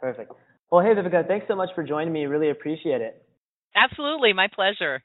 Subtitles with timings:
[0.00, 0.32] Perfect.
[0.70, 2.26] Well, hey, Viveka, thanks so much for joining me.
[2.26, 3.22] Really appreciate it.
[3.74, 5.02] Absolutely, my pleasure.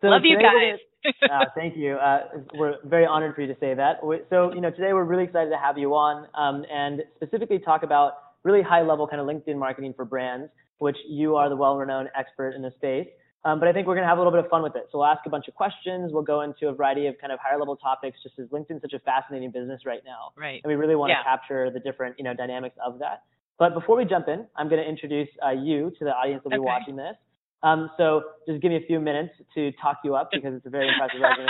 [0.00, 0.78] So Love you guys.
[1.22, 1.94] uh, thank you.
[1.94, 2.20] Uh,
[2.54, 4.00] we're very honored for you to say that.
[4.30, 7.82] So, you know, today we're really excited to have you on um, and specifically talk
[7.82, 8.12] about
[8.42, 12.50] really high level kind of LinkedIn marketing for brands, which you are the well-renowned expert
[12.54, 13.08] in the space.
[13.44, 14.88] Um, but I think we're going to have a little bit of fun with it.
[14.90, 16.12] So we'll ask a bunch of questions.
[16.12, 18.94] We'll go into a variety of kind of higher level topics, just as LinkedIn's such
[18.94, 20.32] a fascinating business right now.
[20.36, 20.60] Right.
[20.62, 21.18] And we really want yeah.
[21.18, 23.22] to capture the different, you know, dynamics of that.
[23.58, 26.58] But before we jump in, I'm going to introduce uh, you to the audience that'll
[26.58, 27.16] be watching this.
[27.62, 30.70] Um, so just give me a few minutes to talk you up because it's a
[30.70, 31.48] very impressive resume.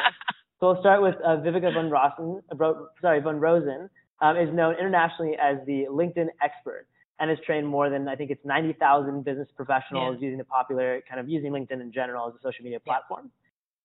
[0.60, 3.88] So we'll start with uh, Viveka von Rosen, uh, sorry, von Rosen,
[4.20, 6.86] um, is known internationally as the LinkedIn expert
[7.20, 10.26] and has trained more than I think it's 90,000 business professionals yeah.
[10.26, 13.30] using the popular kind of using LinkedIn in general as a social media platform.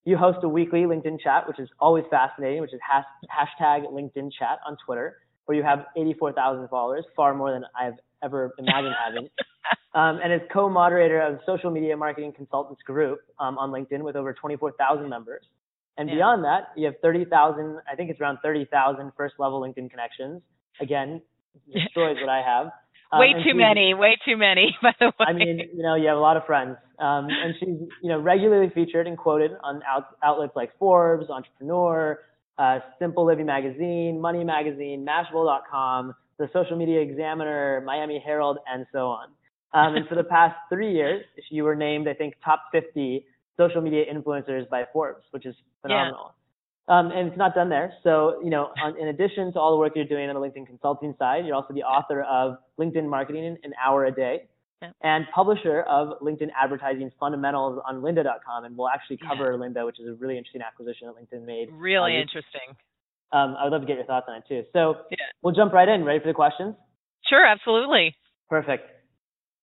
[0.05, 0.12] Yeah.
[0.14, 4.31] You host a weekly LinkedIn chat, which is always fascinating, which is has, hashtag LinkedIn
[4.38, 9.30] chat on Twitter, where you have 84,000 followers, far more than I've ever imagined having.
[9.95, 14.34] Um, and is co-moderator of Social Media Marketing Consultants Group um, on LinkedIn with over
[14.34, 15.44] 24,000 members.
[15.98, 16.16] And yeah.
[16.16, 20.42] beyond that, you have 30,000, I think it's around 30,000 first level LinkedIn connections.
[20.81, 21.22] Again,
[21.73, 22.72] destroys what I have.
[23.11, 25.26] Um, way too many, way too many, by the way.
[25.28, 26.78] I mean, you know, you have a lot of friends.
[26.98, 32.20] Um, and she's, you know, regularly featured and quoted on out, outlets like Forbes, Entrepreneur,
[32.58, 39.08] uh, Simple Living Magazine, Money Magazine, Mashable.com, the Social Media Examiner, Miami Herald, and so
[39.08, 39.30] on.
[39.73, 43.25] Um, and for the past three years, you were named, I think, top 50
[43.58, 46.33] social media influencers by Forbes, which is phenomenal.
[46.89, 46.99] Yeah.
[46.99, 47.94] Um, and it's not done there.
[48.03, 50.67] So, you know, on, in addition to all the work you're doing on the LinkedIn
[50.67, 54.47] consulting side, you're also the author of LinkedIn Marketing in an Hour a Day
[54.81, 54.89] yeah.
[55.02, 58.66] and publisher of LinkedIn Advertising Fundamentals on lynda.com.
[58.66, 59.58] And we'll actually cover yeah.
[59.58, 61.69] Lynda, which is a really interesting acquisition that LinkedIn made.
[61.71, 62.75] Really um, interesting.
[63.34, 64.64] Um, I would love to get your thoughts on it too.
[64.73, 65.17] So yeah.
[65.42, 66.06] we'll jump right in.
[66.06, 66.76] Ready for the questions?
[67.28, 68.16] Sure, absolutely.
[68.48, 68.88] Perfect.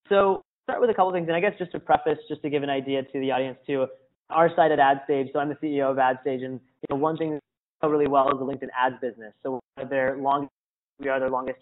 [0.08, 2.64] So start with a couple things, and I guess just to preface, just to give
[2.64, 3.86] an idea to the audience too,
[4.28, 5.32] our side at AdStage.
[5.32, 7.38] So I'm the CEO of AdStage, and you know one thing
[7.81, 9.32] that really well is the LinkedIn Ads business.
[9.44, 10.48] So their long,
[10.98, 11.58] we are their longest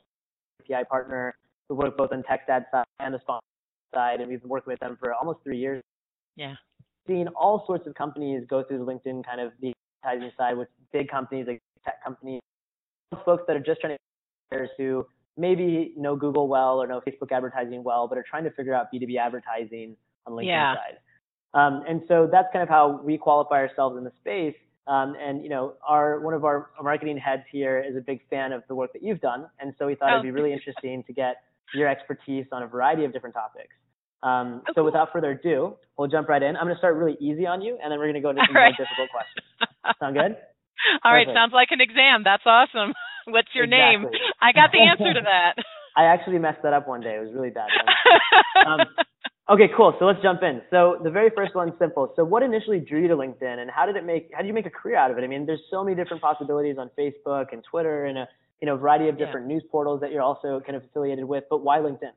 [0.62, 1.34] API partner.
[1.68, 3.44] We work both on text ad side and the sponsor
[3.94, 5.82] side, and we've been working with them for almost three years.
[6.36, 6.54] Yeah.
[7.06, 9.72] Seeing all sorts of companies go through the LinkedIn kind of the
[10.04, 12.40] advertising side with big companies like tech companies,
[13.24, 13.96] folks that are just trying
[14.52, 15.06] to who
[15.36, 18.86] maybe know Google well or know Facebook advertising well, but are trying to figure out
[18.92, 20.74] B2B advertising on LinkedIn yeah.
[20.74, 20.98] side.
[21.54, 24.56] Um, and so that's kind of how we qualify ourselves in the space.
[24.86, 28.52] Um, and you know, our one of our marketing heads here is a big fan
[28.52, 30.18] of the work that you've done, and so we thought oh.
[30.18, 31.36] it'd be really interesting to get
[31.74, 33.74] your expertise on a variety of different topics.
[34.22, 34.84] Um, oh, so cool.
[34.86, 36.56] without further ado, we'll jump right in.
[36.56, 38.42] I'm going to start really easy on you, and then we're going to go into
[38.46, 39.98] some more difficult questions.
[40.00, 40.36] Sound good?
[41.04, 42.22] All right, sounds like an exam.
[42.24, 42.94] That's awesome.
[43.26, 44.08] What's your exactly.
[44.08, 44.20] name?
[44.40, 45.62] I got the answer to that.
[45.96, 47.16] I actually messed that up one day.
[47.16, 47.68] It was really bad.
[48.66, 48.86] um,
[49.50, 49.94] okay, cool.
[49.98, 50.62] So let's jump in.
[50.70, 52.12] So the very first one's simple.
[52.16, 54.30] So what initially drew you to LinkedIn, and how did it make?
[54.32, 55.24] How did you make a career out of it?
[55.24, 58.28] I mean, there's so many different possibilities on Facebook and Twitter, and a
[58.60, 59.56] you know variety of different yeah.
[59.56, 61.44] news portals that you're also kind of affiliated with.
[61.50, 62.14] But why LinkedIn?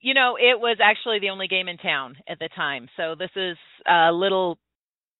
[0.00, 2.88] You know, it was actually the only game in town at the time.
[2.96, 3.56] So this is
[3.86, 4.58] a little,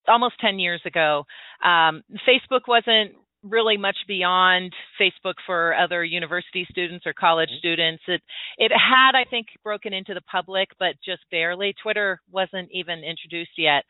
[0.09, 1.25] almost 10 years ago.
[1.65, 3.15] Um, Facebook wasn't
[3.45, 7.59] really much beyond Facebook for other university students or college Mm-hmm.
[7.59, 8.03] students.
[8.09, 8.21] It
[8.59, 11.75] it had, I think, broken into the public, but just barely.
[11.83, 13.85] Twitter wasn't even introduced yet.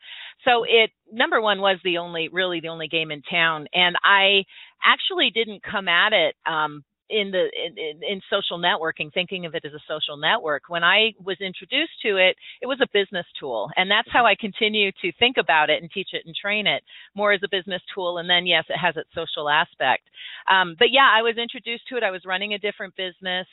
[0.45, 4.43] So it number one was the only really the only game in town, and I
[4.83, 9.65] actually didn't come at it um, in the in, in, social networking thinking of it
[9.65, 13.69] as a social network when i was introduced to it it was a business tool.
[13.75, 16.83] And that's how i continue to think about it and teach it and train it
[17.15, 18.17] more as a business tool.
[18.17, 20.03] And then yes it has its social aspect.
[20.49, 22.03] Um, but yeah i was introduced to it.
[22.03, 23.47] I was running a different business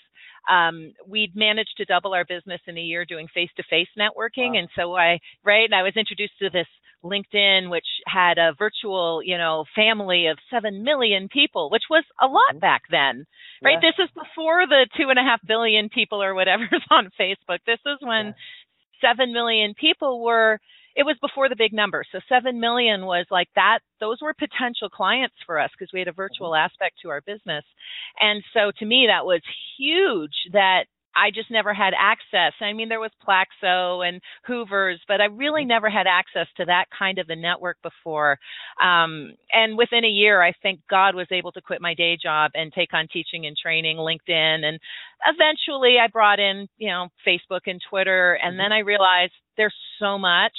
[0.50, 4.58] um, we'd managed to double our business in a year doing face-to-face networking wow.
[4.58, 6.66] and so i right and i was introduced to this
[7.04, 12.26] LinkedIn, which had a virtual, you know, family of seven million people, which was a
[12.26, 13.26] lot back then,
[13.62, 13.78] right?
[13.82, 13.91] Yeah.
[13.91, 17.59] This is before the two and a half billion people or whatever's on Facebook.
[17.66, 18.32] This is when yeah.
[19.00, 20.59] seven million people were.
[20.97, 23.81] It was before the big number, so seven million was like that.
[24.01, 26.65] Those were potential clients for us because we had a virtual mm-hmm.
[26.65, 27.65] aspect to our business,
[28.19, 29.43] and so to me that was
[29.78, 30.34] huge.
[30.53, 30.84] That
[31.16, 32.53] I just never had access.
[32.60, 36.84] I mean, there was Plaxo and Hoover's, but I really never had access to that
[36.97, 38.39] kind of a network before.
[38.83, 42.51] Um, and within a year, I think God was able to quit my day job
[42.54, 44.78] and take on teaching and training, LinkedIn, and
[45.27, 48.34] eventually I brought in, you know, Facebook and Twitter.
[48.34, 50.53] And then I realized there's so much.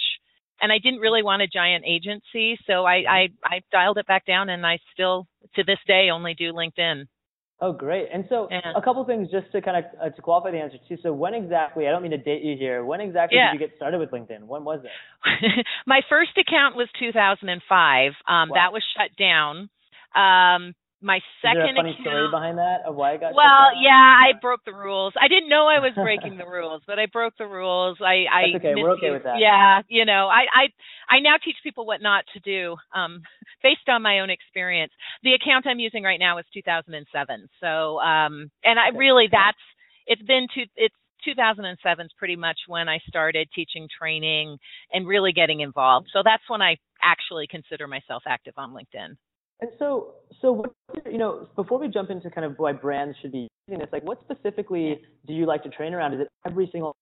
[0.62, 4.26] And I didn't really want a giant agency, so I, I I dialed it back
[4.26, 7.06] down, and I still to this day only do LinkedIn.
[7.60, 8.08] Oh, great.
[8.14, 8.74] And so yeah.
[8.76, 10.98] a couple things just to kind of uh, to qualify the answer too.
[11.02, 11.88] So when exactly?
[11.88, 12.86] I don't mean to date you here.
[12.86, 13.52] When exactly yeah.
[13.52, 14.44] did you get started with LinkedIn?
[14.44, 15.66] When was it?
[15.88, 18.12] My first account was 2005.
[18.28, 18.54] Um, wow.
[18.54, 19.70] That was shut down.
[20.14, 23.34] Um, my second Is there a funny account, story behind that of why I got
[23.36, 25.14] well yeah i broke the rules.
[25.20, 27.98] I didn't know i was breaking the rules but i broke the rules.
[28.02, 28.76] I i That's okay.
[28.76, 29.40] We're okay with that.
[29.40, 30.64] Yeah you know i i
[31.10, 33.22] i now teach people what not to do um
[33.64, 34.92] based on my own experience.
[35.24, 39.58] The account i'm using right now is 2007 so um and i really that's
[40.08, 40.96] it's been two it's
[41.26, 44.58] 2007 is pretty much when I started teaching training
[44.94, 46.08] and really getting involved.
[46.14, 49.18] So that's when I actually consider myself active on LinkedIn.
[49.60, 50.64] And so, so
[51.06, 54.04] you know, before we jump into kind of why brands should be using this, like,
[54.04, 56.14] what specifically do you like to train around?
[56.14, 56.96] Is it every single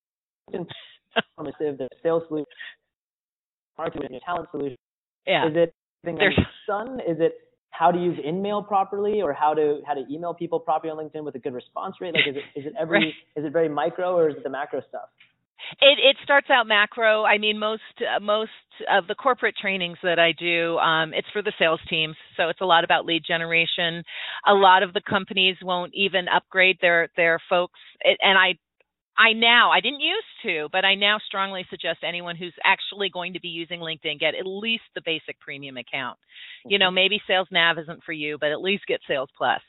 [0.54, 2.46] informative, the sales solution,
[3.78, 4.78] marketing, talent solution?
[5.28, 5.48] Yeah.
[5.48, 5.74] Is it
[6.06, 6.40] thing There's...
[6.66, 7.00] Sun?
[7.02, 7.34] Is it
[7.72, 11.26] how to use InMail properly, or how to how to email people properly on LinkedIn
[11.26, 12.14] with a good response rate?
[12.14, 13.14] Like, is it is it every right.
[13.36, 15.10] is it very micro, or is it the macro stuff?
[15.82, 17.24] It it starts out macro.
[17.24, 18.52] I mean, most uh, most
[18.92, 22.62] of the corporate trainings that I do, um, it's for the sales teams, so it's
[22.62, 24.04] a lot about lead generation.
[24.48, 28.56] A lot of the companies won't even upgrade their their folks, it, and I
[29.18, 33.34] I now, I didn't used to, but I now strongly suggest anyone who's actually going
[33.34, 36.18] to be using LinkedIn get at least the basic premium account.
[36.66, 36.96] You know, mm-hmm.
[36.96, 39.62] maybe Sales Nav isn't for you, but at least get Sales Plus.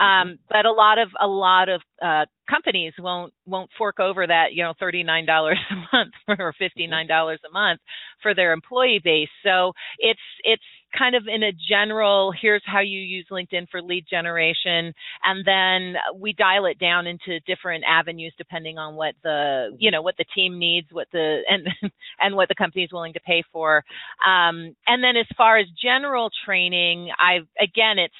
[0.00, 0.30] Mm-hmm.
[0.30, 4.52] Um, but a lot of a lot of uh, companies won't won't fork over that
[4.52, 7.80] you know thirty nine dollars a month or fifty nine dollars a month
[8.22, 9.28] for their employee base.
[9.44, 10.62] So it's it's
[10.96, 14.92] kind of in a general here's how you use LinkedIn for lead generation
[15.24, 20.02] and then we dial it down into different avenues depending on what the you know
[20.02, 21.66] what the team needs what the and
[22.20, 23.78] and what the company is willing to pay for.
[24.26, 28.14] Um, and then as far as general training I've, again it's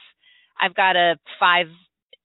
[0.61, 1.67] I've got a five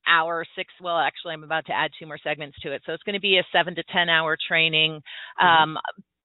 [0.08, 2.82] hour six well actually i'm about to add two more segments to it.
[2.86, 5.02] So it's going to be a seven to ten hour training.
[5.42, 5.64] Mm-hmm.
[5.64, 5.78] um,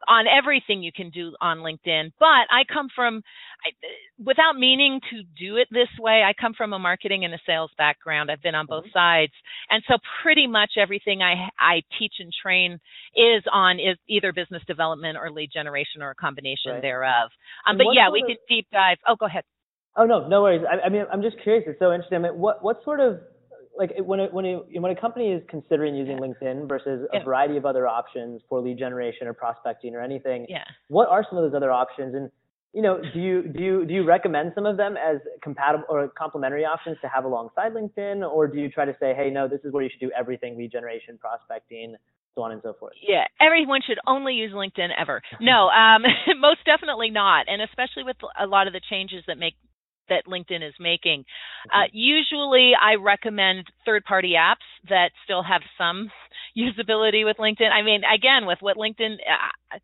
[0.09, 3.23] on everything you can do on linkedin but i come from
[3.65, 3.71] I,
[4.23, 7.71] without meaning to do it this way i come from a marketing and a sales
[7.77, 8.99] background i've been on both mm-hmm.
[8.99, 9.33] sides
[9.71, 12.75] and so pretty much everything i i teach and train
[13.15, 16.83] is on is either business development or lead generation or a combination right.
[16.83, 17.31] thereof
[17.69, 19.45] um, but yeah we of, can deep dive oh go ahead
[19.97, 20.63] Oh no, no worries.
[20.69, 21.65] I, I mean, I'm just curious.
[21.69, 22.19] It's so interesting.
[22.19, 23.21] I mean, what what sort of
[23.77, 27.25] like when it, when it, when a company is considering using LinkedIn versus a yeah.
[27.25, 30.65] variety of other options for lead generation or prospecting or anything, yeah.
[30.89, 32.15] what are some of those other options?
[32.15, 32.31] And
[32.73, 36.09] you know, do you do you do you recommend some of them as compatible or
[36.09, 39.61] complementary options to have alongside LinkedIn, or do you try to say, hey, no, this
[39.65, 41.95] is where you should do everything: lead generation, prospecting,
[42.35, 42.95] so on and so forth.
[43.01, 45.23] Yeah, everyone should only use LinkedIn ever.
[45.41, 46.03] No, um,
[46.41, 49.55] most definitely not, and especially with a lot of the changes that make
[50.09, 51.25] that LinkedIn is making.
[51.73, 56.11] Uh, usually, I recommend third-party apps that still have some
[56.57, 57.71] usability with LinkedIn.
[57.71, 59.15] I mean, again, with what LinkedIn.
[59.15, 59.79] Uh,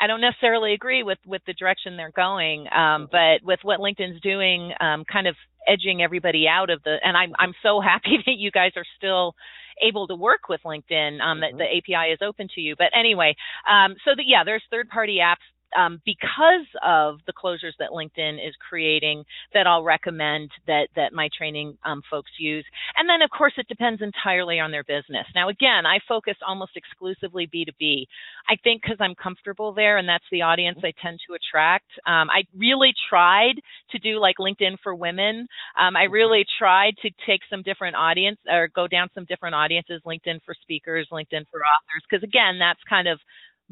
[0.00, 4.20] I don't necessarily agree with with the direction they're going, um, but with what LinkedIn's
[4.20, 5.36] doing, um, kind of
[5.68, 6.96] edging everybody out of the.
[7.04, 9.34] And I'm I'm so happy that you guys are still
[9.80, 11.20] able to work with LinkedIn.
[11.20, 11.58] Um, mm-hmm.
[11.58, 12.74] That the API is open to you.
[12.76, 13.36] But anyway,
[13.70, 15.44] um, so that yeah, there's third party apps
[15.76, 19.24] um, because of the closures that LinkedIn is creating
[19.54, 22.64] that I'll recommend that that my training um, folks use.
[22.96, 25.26] And then of course it depends entirely on their business.
[25.34, 28.06] Now again, I focus almost exclusively B2B.
[28.48, 31.86] I think because I'm comfortable there and that's the audience I tend to attract.
[32.06, 33.54] Um, I really tried
[33.90, 35.46] to do like LinkedIn for women.
[35.80, 40.00] Um, I really tried to take some different audience or go down some different audiences,
[40.06, 43.18] LinkedIn for speakers, LinkedIn for authors, because again, that's kind of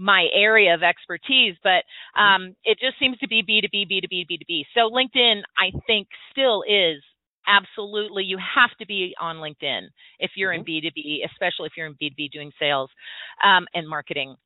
[0.00, 1.84] my area of expertise, but
[2.16, 2.22] mm-hmm.
[2.22, 4.62] um, it just seems to be B2B, B2B, B2B.
[4.74, 7.02] So LinkedIn, I think, still is
[7.46, 9.88] absolutely you have to be on linkedin
[10.18, 10.60] if you're mm-hmm.
[10.60, 12.90] in b2b especially if you're in b2b doing sales
[13.42, 14.36] um, and marketing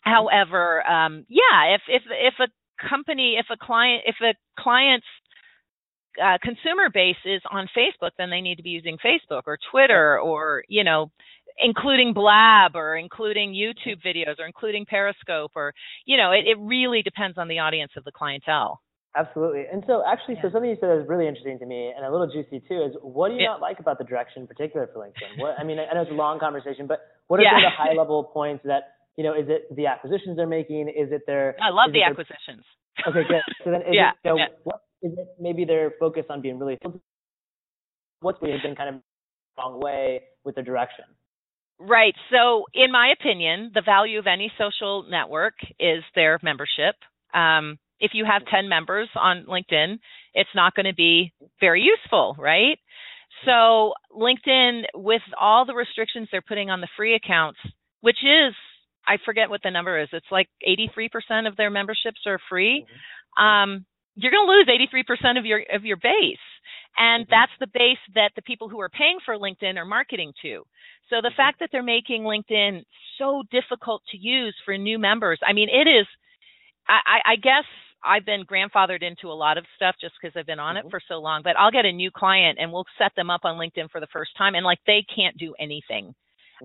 [0.00, 5.06] however um, yeah if if if a company if a client if a client's
[6.20, 10.18] uh, consumer base is on facebook then they need to be using facebook or twitter
[10.18, 11.10] or you know
[11.58, 15.72] including blab or including youtube videos or including periscope or
[16.06, 18.80] you know it, it really depends on the audience of the clientele
[19.16, 20.42] absolutely and so actually yeah.
[20.42, 22.82] so something you said that was really interesting to me and a little juicy too
[22.82, 23.48] is what do you yeah.
[23.48, 26.10] not like about the direction in particular for linkedin what i mean i know it's
[26.10, 27.50] a long conversation but what are yeah.
[27.50, 30.88] some of the high level points that you know is it the acquisitions they're making
[30.88, 32.62] is it their i love the acquisitions
[33.04, 36.30] their, okay good so then is yeah, it, know, what is it maybe they're focused
[36.30, 36.78] on being really
[38.20, 39.02] what's been kind of
[39.58, 41.04] wrong way with the direction
[41.80, 42.14] Right.
[42.30, 46.94] So, in my opinion, the value of any social network is their membership.
[47.32, 49.98] Um, if you have 10 members on LinkedIn,
[50.34, 52.78] it's not going to be very useful, right?
[53.44, 57.58] So LinkedIn, with all the restrictions they're putting on the free accounts,
[58.00, 58.54] which is
[59.06, 60.08] I forget what the number is.
[60.12, 62.84] It's like 83% of their memberships are free.
[62.84, 63.42] Mm-hmm.
[63.42, 66.44] Um, you're going to lose 83% of your of your base,
[66.96, 67.30] and mm-hmm.
[67.30, 70.62] that's the base that the people who are paying for LinkedIn are marketing to.
[71.08, 71.36] So the mm-hmm.
[71.36, 72.82] fact that they're making LinkedIn
[73.18, 76.06] so difficult to use for new members, I mean, it is.
[76.88, 77.64] I, I guess
[78.02, 80.88] I've been grandfathered into a lot of stuff just because I've been on mm-hmm.
[80.88, 81.42] it for so long.
[81.44, 84.08] But I'll get a new client and we'll set them up on LinkedIn for the
[84.12, 86.14] first time, and like they can't do anything.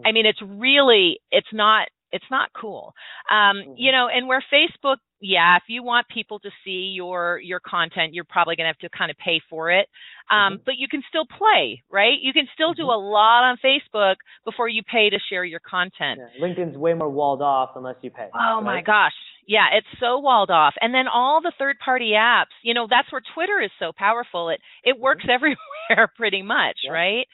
[0.03, 2.93] I mean, it's really, it's not it's not cool.
[3.29, 3.73] Um, mm-hmm.
[3.75, 8.13] You know, and where Facebook, yeah, if you want people to see your your content,
[8.13, 9.87] you're probably going to have to kind of pay for it.
[10.31, 10.63] Um, mm-hmm.
[10.65, 12.15] But you can still play, right?
[12.21, 12.83] You can still mm-hmm.
[12.83, 16.21] do a lot on Facebook before you pay to share your content.
[16.23, 16.47] Yeah.
[16.47, 18.29] LinkedIn's way more walled off unless you pay.
[18.33, 18.63] Oh right?
[18.63, 19.13] my gosh.
[19.47, 20.73] Yeah, it's so walled off.
[20.81, 24.49] And then all the third party apps, you know, that's where Twitter is so powerful.
[24.49, 25.31] It it works mm-hmm.
[25.35, 26.91] everywhere pretty much, yeah.
[26.91, 27.27] right?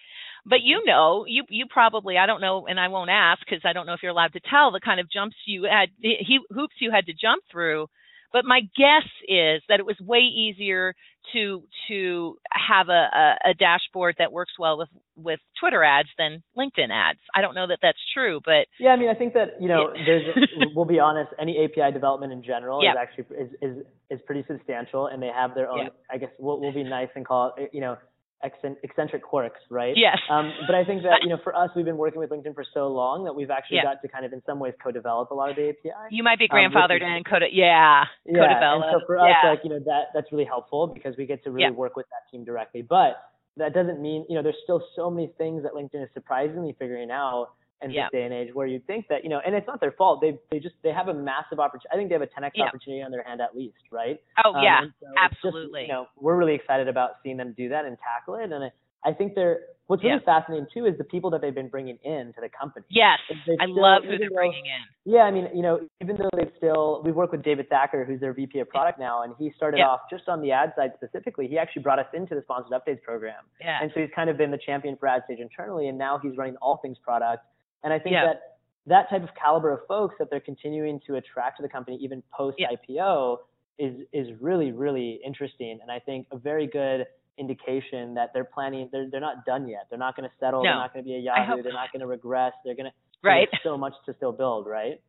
[0.45, 3.73] But you know, you you probably I don't know, and I won't ask because I
[3.73, 6.75] don't know if you're allowed to tell the kind of jumps you had, he, hoops
[6.79, 7.87] you had to jump through.
[8.33, 10.95] But my guess is that it was way easier
[11.33, 16.41] to to have a, a, a dashboard that works well with with Twitter ads than
[16.57, 17.19] LinkedIn ads.
[17.35, 19.91] I don't know that that's true, but yeah, I mean, I think that you know,
[20.05, 20.23] there's
[20.75, 25.07] we'll be honest, any API development in general is actually is, is is pretty substantial,
[25.07, 25.89] and they have their own.
[26.09, 27.97] I guess we'll we'll be nice and call it, you know
[28.43, 29.93] eccentric quirks, right?
[29.95, 30.17] Yes.
[30.29, 32.65] Um, but I think that you know, for us, we've been working with LinkedIn for
[32.73, 33.83] so long that we've actually yeah.
[33.83, 35.91] got to kind of, in some ways, co-develop a lot of the API.
[36.09, 38.33] You might be um, grandfathered um, in, co yeah, yeah.
[38.33, 38.83] co-develop.
[38.83, 39.49] And so for us, yeah.
[39.49, 41.71] like you know, that that's really helpful because we get to really yeah.
[41.71, 42.81] work with that team directly.
[42.81, 43.21] But
[43.57, 47.11] that doesn't mean you know, there's still so many things that LinkedIn is surprisingly figuring
[47.11, 47.49] out
[47.81, 48.03] in yeah.
[48.11, 50.21] this day and age where you'd think that you know and it's not their fault
[50.21, 52.65] they they just they have a massive opportunity i think they have a 10x yeah.
[52.65, 56.05] opportunity on their hand at least right oh um, yeah so absolutely just, you know
[56.17, 58.71] we're really excited about seeing them do that and tackle it and I
[59.03, 60.39] I think they're what's really yeah.
[60.39, 62.85] fascinating too is the people that they've been bringing in to the company.
[62.89, 65.11] Yes, I still, love who they're though, bringing in.
[65.13, 68.21] Yeah, I mean, you know, even though they've still, we've worked with David Thacker, who's
[68.21, 69.87] their VP of product now, and he started yeah.
[69.87, 71.47] off just on the ad side specifically.
[71.47, 73.79] He actually brought us into the sponsored updates program, yeah.
[73.81, 76.55] and so he's kind of been the champion for AdStage internally, and now he's running
[76.61, 77.43] all things product.
[77.83, 78.25] And I think yeah.
[78.25, 78.41] that
[78.87, 82.23] that type of caliber of folks that they're continuing to attract to the company even
[82.31, 83.37] post IPO
[83.79, 87.05] is is really really interesting, and I think a very good
[87.37, 89.87] indication that they're planning they're they're not done yet.
[89.89, 90.63] They're not going to settle.
[90.63, 90.69] No.
[90.69, 91.63] They're not going to be a Yahoo.
[91.63, 92.53] They're not going to regress.
[92.63, 93.47] They're going to right.
[93.63, 95.01] so much to still build, right?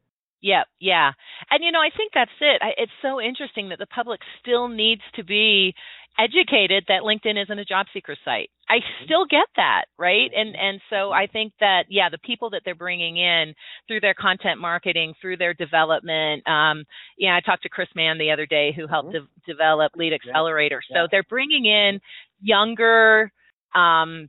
[0.42, 1.12] Yeah, yeah.
[1.50, 2.60] And you know, I think that's it.
[2.62, 5.74] I, it's so interesting that the public still needs to be
[6.18, 8.50] educated that LinkedIn isn't a job seeker site.
[8.68, 10.30] I still get that, right?
[10.34, 11.14] And and so mm-hmm.
[11.14, 13.54] I think that yeah, the people that they're bringing in
[13.88, 16.46] through their content marketing, through their development.
[16.48, 16.84] Um,
[17.18, 19.24] yeah, I talked to Chris Mann the other day who helped mm-hmm.
[19.46, 20.82] de- develop Lead Accelerator.
[20.90, 21.02] Yeah.
[21.04, 22.00] So they're bringing in
[22.40, 23.32] younger
[23.74, 24.28] um,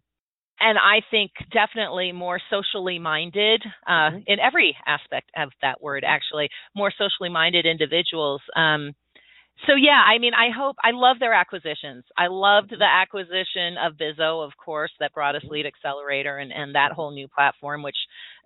[0.59, 4.17] and I think definitely more socially minded uh, mm-hmm.
[4.27, 8.41] in every aspect of that word, actually, more socially minded individuals.
[8.55, 8.93] Um,
[9.67, 12.03] so yeah, I mean, I hope I love their acquisitions.
[12.17, 16.75] I loved the acquisition of Bizo, of course, that brought us Lead Accelerator and, and
[16.75, 17.95] that whole new platform, which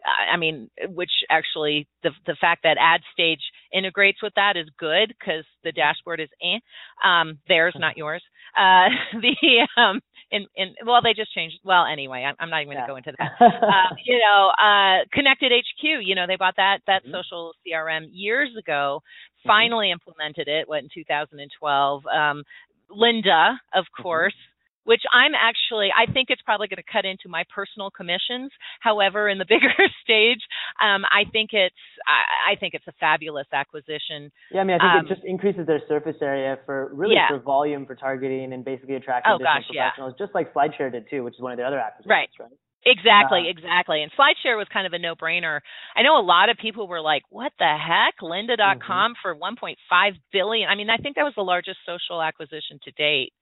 [0.06, 3.42] I mean, which actually the the fact that AdStage
[3.74, 6.60] integrates with that is good because the dashboard is eh,
[7.04, 8.24] um, theirs, not yours.
[8.58, 11.58] Uh, the um, in, in well, they just changed.
[11.64, 12.88] Well, anyway, I'm, I'm not even going to yeah.
[12.88, 13.32] go into that.
[13.40, 16.04] uh, you know, uh, Connected HQ.
[16.04, 17.14] You know, they bought that that mm-hmm.
[17.16, 19.02] social CRM years ago.
[19.02, 19.48] Mm-hmm.
[19.48, 20.68] Finally implemented it.
[20.68, 22.04] What in 2012?
[22.06, 22.44] Um,
[22.92, 24.04] Lynda, of mm-hmm.
[24.04, 24.36] course.
[24.88, 28.56] Which I'm actually, I think it's probably going to cut into my personal commissions.
[28.80, 30.40] However, in the bigger stage,
[30.80, 31.76] um, I think it's,
[32.08, 34.32] I, I, think it's a fabulous acquisition.
[34.48, 37.28] Yeah, I mean, I think um, it just increases their surface area for really yeah.
[37.28, 40.24] for volume for targeting and basically attracting oh, different gosh, professionals, yeah.
[40.24, 42.30] just like SlideShare did too, which is one of the other acquisitions, right?
[42.40, 42.56] right?
[42.88, 44.02] Exactly, uh, exactly.
[44.02, 45.60] And SlideShare was kind of a no-brainer.
[45.96, 48.24] I know a lot of people were like, "What the heck?
[48.24, 49.20] Lynda.com mm-hmm.
[49.22, 49.76] for 1.5
[50.32, 53.34] billion." I mean, I think that was the largest social acquisition to date.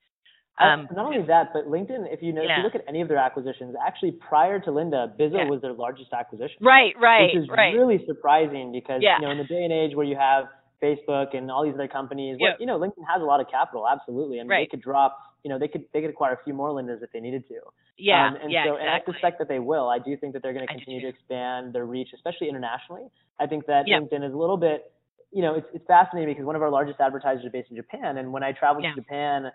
[0.58, 2.52] Um, not only that, but LinkedIn, if you know, yeah.
[2.52, 5.50] if you look at any of their acquisitions, actually prior to Lynda, Bizo yeah.
[5.50, 6.56] was their largest acquisition.
[6.62, 7.74] Right, right, which is right.
[7.74, 9.16] really surprising because yeah.
[9.20, 10.46] you know in the day and age where you have
[10.82, 13.86] Facebook and all these other companies, what, you know, LinkedIn has a lot of capital,
[13.86, 14.66] absolutely, and right.
[14.66, 17.12] they could drop, you know, they could they could acquire a few more Lyndas if
[17.12, 17.60] they needed to.
[17.98, 18.86] Yeah, um, and yeah, so, exactly.
[18.86, 19.88] and I suspect that they will.
[19.88, 23.08] I do think that they're going to continue to expand their reach, especially internationally.
[23.38, 24.90] I think that LinkedIn is a little bit
[25.32, 28.16] you know, it's it's fascinating because one of our largest advertisers is based in Japan,
[28.16, 29.50] and when I traveled to Japan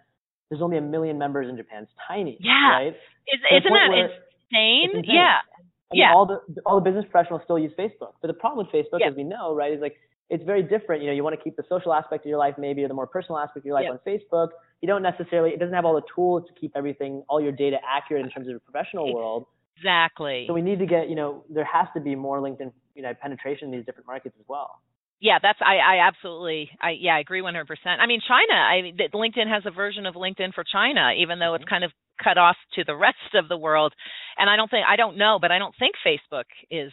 [0.52, 1.84] there's only a million members in Japan.
[1.84, 2.38] It's tiny.
[2.42, 2.72] Yeah.
[2.72, 2.88] Right?
[3.26, 4.90] Is, isn't that insane?
[4.94, 5.04] insane?
[5.08, 5.40] Yeah.
[5.40, 6.14] I mean, yeah.
[6.14, 9.16] All the all the business professionals still use Facebook, but the problem with Facebook, as
[9.16, 9.96] we know, right, is like
[10.30, 11.02] it's very different.
[11.04, 12.94] You know, you want to keep the social aspect of your life maybe or the
[12.94, 14.02] more personal aspect of your life Yep.
[14.06, 14.50] on Facebook.
[14.82, 17.78] You don't necessarily, it doesn't have all the tools to keep everything, all your data
[17.88, 19.46] accurate in terms of your professional world.
[19.78, 20.46] Exactly.
[20.48, 23.14] So we need to get, you know, there has to be more LinkedIn, you know,
[23.22, 24.82] penetration in these different markets as well.
[25.22, 27.66] Yeah, that's I I absolutely I yeah I agree 100%.
[28.00, 31.64] I mean China, I LinkedIn has a version of LinkedIn for China even though it's
[31.66, 31.70] Mhm.
[31.70, 33.94] kind of cut off to the rest of the world.
[34.38, 36.92] And I don't think I don't know, but I don't think Facebook is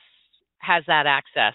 [0.61, 1.55] has that access.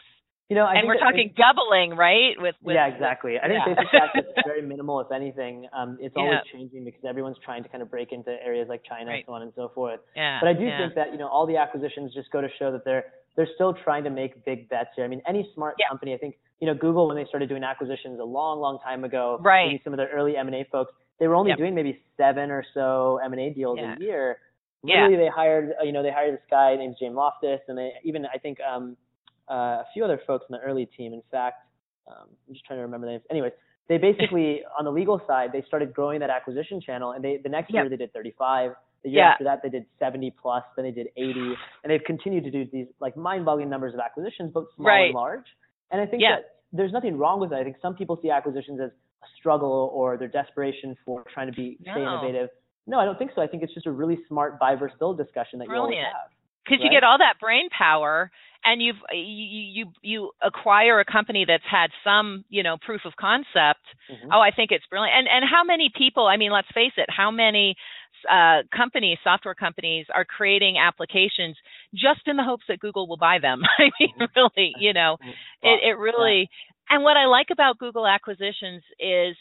[0.50, 2.36] You know, I and we're talking doubling, right?
[2.38, 3.40] With, with yeah, exactly.
[3.40, 3.74] I think yeah.
[3.74, 5.68] Facebook access is very minimal, if anything.
[5.74, 6.52] Um, it's always Yeah.
[6.60, 9.16] changing because everyone's trying to kind of break into areas like China Right.
[9.18, 10.02] and so on and so forth.
[10.16, 10.40] yeah.
[10.42, 10.78] But I do yeah.
[10.78, 13.74] think that you know all the acquisitions just go to show that they're they're still
[13.74, 15.06] trying to make big bets here.
[15.06, 15.88] I mean, any smart Yeah.
[15.88, 19.04] company, I think you know Google when they started doing acquisitions a long, long time
[19.04, 19.68] ago, Right.
[19.68, 21.58] maybe some of their early M and A folks, they were only Yep.
[21.58, 23.96] doing maybe seven or so M and A deals Yeah.
[23.96, 24.40] a year.
[24.84, 25.04] Yeah.
[25.04, 27.94] Really, they hired uh, you know they hired this guy named James Loftus, and they
[28.04, 28.96] even I think um,
[29.50, 31.14] uh, a few other folks in the early team.
[31.14, 31.66] In fact,
[32.08, 33.24] um, I'm just trying to remember the names.
[33.30, 33.54] Anyways,
[33.88, 37.50] they basically on the legal side they started growing that acquisition channel, and they the
[37.50, 37.84] next Yep.
[37.84, 38.76] year they did 35.
[39.04, 39.32] The year Yeah.
[39.32, 40.64] after that, they did 70 plus.
[40.76, 41.40] Then they did 80,
[41.84, 45.06] and they've continued to do these like mind-boggling numbers of acquisitions, both small Right.
[45.08, 45.46] and large.
[45.92, 46.36] And I think Yeah.
[46.38, 47.60] that there's nothing wrong with that.
[47.60, 51.54] I think some people see acquisitions as a struggle or their desperation for trying to
[51.54, 52.50] be stay innovative.
[52.88, 53.42] No, I don't think so.
[53.42, 56.14] I think it's just a really smart buy versus build discussion that you always Brilliant.
[56.14, 56.30] have.
[56.66, 58.32] because you get all that brain power
[58.66, 63.14] and you've you you you acquire a company that's had some you know proof of
[63.18, 64.30] concept Mhm.
[64.32, 67.10] oh i think it's brilliant and and how many people i mean let's face it
[67.10, 67.76] how many
[68.30, 71.58] uh companies software companies are creating applications
[71.94, 74.28] just in the hopes that google will buy them i mean Mhm.
[74.36, 75.18] really you know
[75.62, 76.50] it it really
[76.90, 79.36] and what i like about google acquisitions is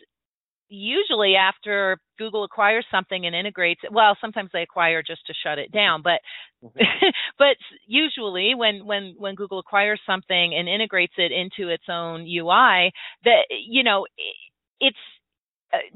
[0.68, 5.58] usually after google acquires something and integrates it well sometimes they acquire just to shut
[5.58, 6.20] it down but
[6.62, 6.88] Mhm.
[7.38, 12.92] but usually when when when google acquires something and integrates it into its own ui
[13.24, 14.06] that you know
[14.80, 14.96] it's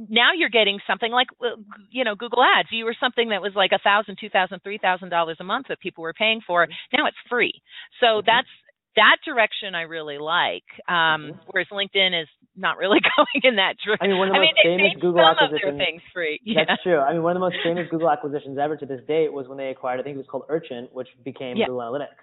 [0.09, 1.56] now you're getting something like uh,
[1.90, 4.78] you know google ads you were something that was like a thousand two thousand three
[4.78, 7.62] thousand dollars a month that people were paying for now it's free
[8.00, 8.26] so Mhm.
[8.26, 8.49] that's
[8.97, 11.38] that direction i really like um Mhm.
[11.53, 14.46] whereas linkedin is not really going in that direction I mean, one of the I
[14.46, 15.79] most they famous Google some of their acquisitions.
[15.79, 16.98] things free yeah That's true.
[17.00, 19.59] I mean, one of the most famous Google acquisitions ever to this date was when
[19.59, 21.66] they acquired, I think it was called Urchin, which became Yeah.
[21.66, 22.16] Google Analytics.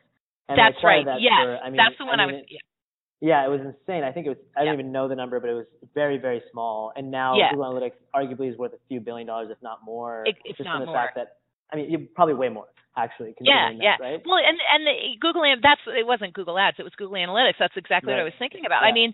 [0.49, 2.60] And that's right That yes for, I mean, that's the one i, mean, was yeah.
[3.23, 4.03] Yeah, it was insane.
[4.03, 4.38] I think it was.
[4.55, 4.75] I Yeah.
[4.75, 6.91] don't even know the number, but it was very, very small.
[6.97, 7.51] And now Yeah.
[7.51, 10.25] Google Analytics arguably is worth a few billion dollars, if not more.
[10.27, 10.95] If just not from the more.
[10.95, 11.38] fact that
[11.71, 13.33] I mean, you probably way more actually.
[13.39, 13.95] Yeah, Considering yeah.
[13.97, 14.21] That, right.
[14.25, 17.55] Well, and and the Google that's it wasn't Google Ads, it was Google Analytics.
[17.59, 18.81] That's exactly what I was thinking about.
[18.83, 18.89] Yeah.
[18.89, 19.13] I mean,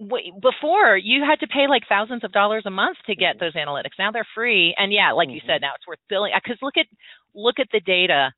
[0.00, 3.40] w- before you had to pay like thousands of dollars a month to get Mhm.
[3.40, 3.98] those analytics.
[3.98, 5.46] Now they're free, and yeah, like you Mhm.
[5.46, 6.36] said, now it's worth billion.
[6.42, 6.86] Because look at
[7.34, 8.32] look at the data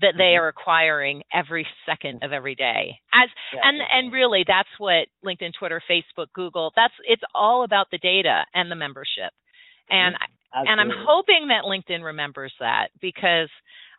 [0.00, 0.40] that they Mhm.
[0.40, 3.00] are acquiring every second of every day.
[3.14, 3.98] As Yeah, and definitely.
[3.98, 6.72] and really, that's what LinkedIn, Twitter, Facebook, Google.
[6.76, 9.32] That's it's all about the data and the membership.
[9.90, 10.68] And Mhm.
[10.68, 13.50] and I'm hoping that LinkedIn remembers that because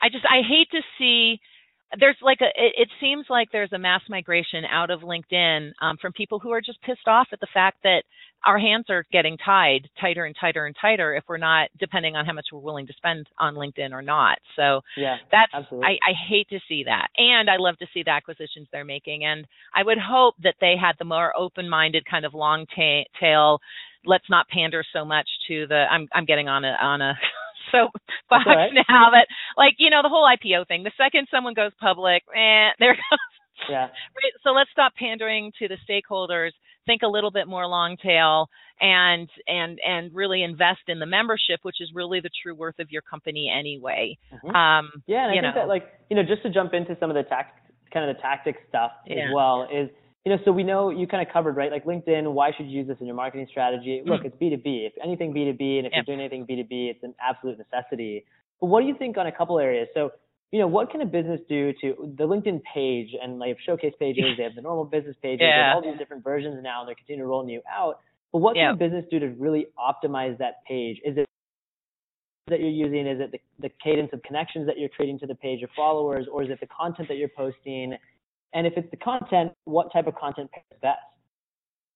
[0.02, 1.40] I just I hate to see
[2.00, 5.98] there's like a it, it seems like there's a mass migration out of LinkedIn um,
[6.02, 8.04] from people who are just pissed off at the fact that
[8.46, 12.26] our hands are getting tied tighter and tighter and tighter if we're not depending on
[12.26, 14.38] how much we're willing to spend on LinkedIn or not.
[14.56, 15.18] So Yeah.
[15.32, 16.00] that's Absolutely.
[16.06, 17.08] I, I hate to see that.
[17.18, 19.26] And I love to see the acquisitions they're making.
[19.26, 23.10] And I would hope that they had the more open minded kind of long ta-
[23.20, 23.60] tail,
[24.06, 27.14] let's not pander so much to the I'm I'm getting on a on a
[28.32, 28.72] all right.
[28.90, 29.28] now that
[29.58, 30.84] like, you know, the whole IPO thing.
[30.84, 33.20] The second someone goes public, eh, there goes
[33.70, 33.88] yeah.
[33.88, 36.52] Right, so let's stop pandering to the stakeholders
[36.86, 38.48] think a little bit more long tail
[38.80, 42.88] and and and really invest in the membership which is really the true worth of
[42.92, 44.56] your company anyway Mhm.
[44.56, 45.52] um Yeah, and I think know.
[45.56, 47.60] that like you know just to jump into some of the tact
[47.92, 49.26] kind of the tactic stuff Yeah.
[49.26, 49.90] as well is
[50.26, 52.80] you know so we know you kind of covered right like LinkedIn why should you
[52.80, 54.10] use this in your marketing strategy mm-hmm.
[54.10, 55.92] look it's B2B if anything B2B and if.
[55.92, 55.98] Yeah.
[55.98, 58.26] you're doing anything B2B it's an absolute necessity
[58.60, 60.12] but what do you think on a couple areas so
[60.52, 63.94] you know what can a business do to the LinkedIn page and they have showcase
[64.00, 66.88] pages they have the normal business pages they have all these different versions now and
[66.88, 68.00] they're continuing to roll new out
[68.32, 68.72] but what Yeah.
[68.72, 71.28] can a business do to really optimize that page is it
[72.48, 73.08] that you're using?
[73.08, 76.28] Is it the, the cadence of connections that you're creating to the page of followers,
[76.32, 77.98] or is it the content that you're posting?
[78.54, 81.00] And if it's the content, what type of content pairs best?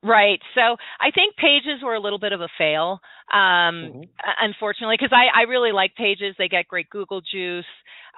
[0.04, 0.40] Right.
[0.56, 3.00] So I think pages were a little bit of a fail,
[3.32, 4.04] um, Mhm.
[4.26, 6.36] uh, unfortunately, because I, I really like pages.
[6.38, 7.66] They get great Google juice.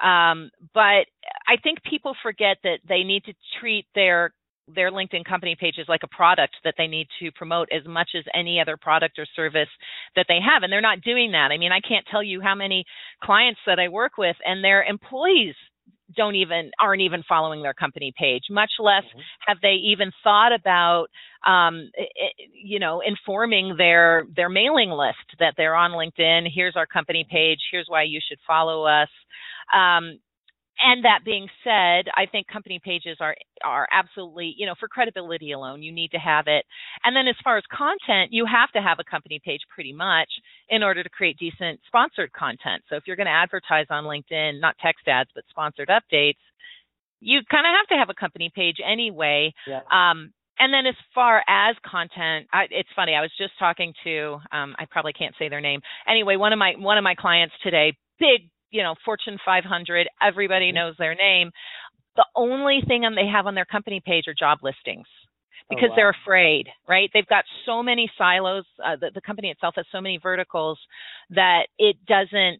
[0.01, 1.07] Um, but
[1.45, 4.33] I think people forget that they need to treat their
[4.69, 8.23] their LinkedIn company pages like a product that they need to promote as much as
[8.33, 9.67] any other product or service
[10.15, 10.63] that they have.
[10.63, 11.51] And they're not doing that.
[11.51, 12.85] I mean, I can't tell you how many
[13.21, 15.55] clients that I work with and their employees
[16.15, 19.19] don't even aren't even following their company page much less mm-hmm.
[19.47, 21.07] have they even thought about
[21.45, 21.89] um,
[22.53, 26.47] you know informing their their mailing list that they're on linkedin.
[26.53, 27.59] Here's our company page.
[27.71, 29.09] Here's why you should follow us.
[29.73, 30.19] Um,
[30.83, 35.53] and that being said, I think company pages are are absolutely, you know, for credibility
[35.53, 36.65] alone, you need to have it.
[37.03, 40.29] And then as far as content, you have to have a company page pretty much
[40.69, 42.83] in order to create decent sponsored content.
[42.89, 46.43] So if you're going to advertise on LinkedIn, not text ads, but sponsored updates,
[47.21, 49.53] you kind of have to have a company page anyway.
[49.65, 49.79] Yeah.
[49.91, 53.15] Um, and then as far as content, I, it's funny.
[53.15, 55.79] I was just talking to, um, I probably can't say their name.
[56.07, 60.67] Anyway, one of my one of my clients today, big you know, Fortune 500, everybody
[60.67, 60.75] mm-hmm.
[60.75, 61.51] knows their name.
[62.15, 65.89] The only thing they have on their company page are job listings oh, because oh,
[65.91, 65.95] wow.
[65.95, 67.09] they're afraid, right?
[67.13, 68.65] They've got so many silos.
[68.83, 70.79] Uh, the, the company itself has so many verticals
[71.29, 72.59] that it doesn't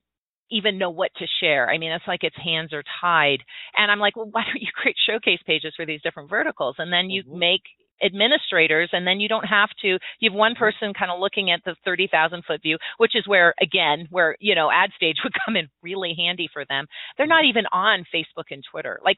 [0.51, 1.67] even know what to share.
[1.69, 3.39] I mean, it's like its hands are tied.
[3.75, 6.75] And I'm like, well, why don't you create showcase pages for these different verticals?
[6.77, 7.39] And then you mm-hmm.
[7.39, 7.63] make
[8.03, 11.61] administrators and then you don't have to you have one person kind of looking at
[11.65, 15.67] the 30,000 foot view which is where again where you know AdStage would come in
[15.81, 16.85] really handy for them
[17.17, 19.17] they're not even on Facebook and Twitter like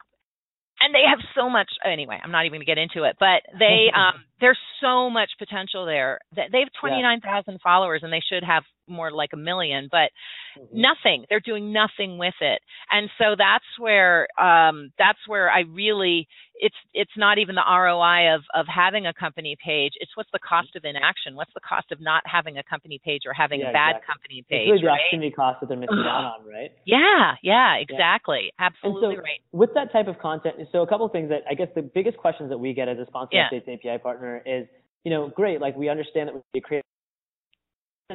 [0.80, 3.42] and they have so much anyway i'm not even going to get into it but
[3.58, 7.58] they um there's so much potential there that they have 29,000 yeah.
[7.64, 10.12] followers and they should have more like a million but
[10.58, 10.82] mm-hmm.
[10.82, 12.60] nothing they're doing nothing with it
[12.92, 16.28] and so that's where um that's where i really
[16.60, 19.94] it's it's not even the ROI of of having a company page.
[20.00, 21.36] It's what's the cost of inaction?
[21.36, 24.14] What's the cost of not having a company page or having yeah, a bad exactly.
[24.14, 24.62] company page?
[24.62, 25.00] It's really the right?
[25.02, 26.72] opportunity cost that they're missing out on, right?
[26.86, 28.52] Yeah, yeah, exactly.
[28.58, 28.68] Yeah.
[28.68, 29.42] Absolutely so right.
[29.52, 32.18] With that type of content, so a couple of things that I guess the biggest
[32.18, 33.50] questions that we get as a sponsor yeah.
[33.52, 34.68] updates API partner is,
[35.04, 36.84] you know, great, like we understand that we create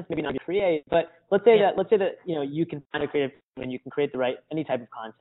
[0.08, 1.70] maybe not create, but let's say yeah.
[1.70, 4.12] that let's say that you know you can find a creative and you can create
[4.12, 5.14] the right any type of content.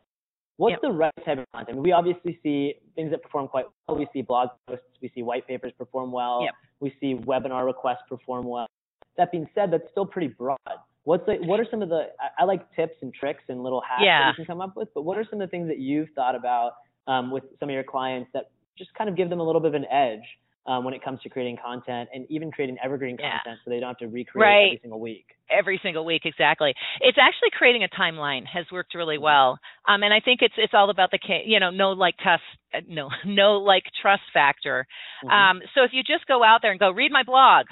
[0.59, 0.81] What's yep.
[0.81, 1.77] the right type of content?
[1.77, 3.97] We obviously see things that perform quite well.
[3.97, 6.53] We see blog posts, we see white papers perform well, yep.
[6.81, 8.67] we see webinar requests perform well.
[9.15, 10.57] That being said, that's still pretty broad.
[11.05, 13.79] What's the, what are some of the I, I like tips and tricks and little
[13.79, 14.19] hacks yeah.
[14.19, 16.09] that you can come up with, but what are some of the things that you've
[16.13, 16.73] thought about
[17.07, 19.69] um, with some of your clients that just kind of give them a little bit
[19.69, 20.25] of an edge
[20.69, 23.39] um, when it comes to creating content and even creating evergreen yeah.
[23.43, 24.65] content so they don't have to recreate right.
[24.67, 25.25] every single week.
[25.49, 26.75] Every single week, exactly.
[27.01, 29.23] It's actually creating a timeline has worked really mm-hmm.
[29.23, 32.43] well, um, and I think it's it's all about the you know no like trust
[32.73, 34.85] uh, no no like trust factor.
[35.25, 35.33] Mm-hmm.
[35.33, 37.65] Um, so if you just go out there and go read my blog,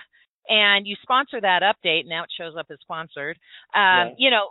[0.49, 3.37] and you sponsor that update, now it shows up as sponsored.
[3.75, 4.15] Um.
[4.17, 4.49] You know,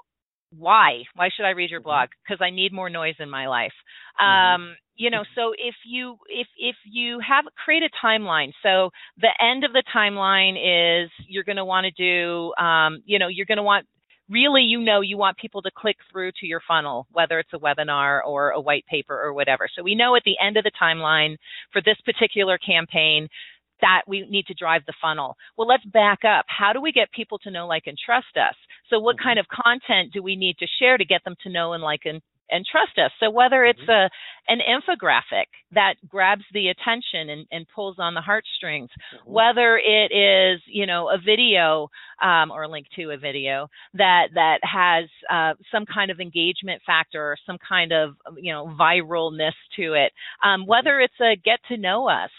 [0.50, 1.88] why why should i read your mm-hmm.
[1.88, 3.72] blog because i need more noise in my life
[4.20, 4.62] mm-hmm.
[4.62, 9.32] um you know so if you if if you have create a timeline so the
[9.40, 10.54] end of the timeline
[11.04, 13.87] is you're going to want to do um you know you're going to want
[14.28, 17.59] really you know you want people to click through to your funnel whether it's a
[17.59, 20.72] webinar or a white paper or whatever so we know at the end of the
[20.80, 21.37] timeline
[21.72, 23.28] for this particular campaign
[23.80, 25.37] that we need to drive the funnel.
[25.56, 26.46] Well, let's back up.
[26.48, 28.54] How do we get people to know, like, and trust us?
[28.90, 29.29] So, what mm-hmm.
[29.29, 32.01] kind of content do we need to share to get them to know and like
[32.05, 32.20] and,
[32.51, 33.11] and trust us?
[33.20, 33.90] So, whether it's mm-hmm.
[33.90, 34.11] a
[34.49, 39.33] an infographic that grabs the attention and, and pulls on the heartstrings, mm-hmm.
[39.33, 41.88] whether it is you know a video
[42.22, 46.83] um, or a link to a video that that has uh, some kind of engagement
[46.87, 50.12] factor or some kind of you know viralness to it,
[50.44, 52.31] um, whether it's a get to know us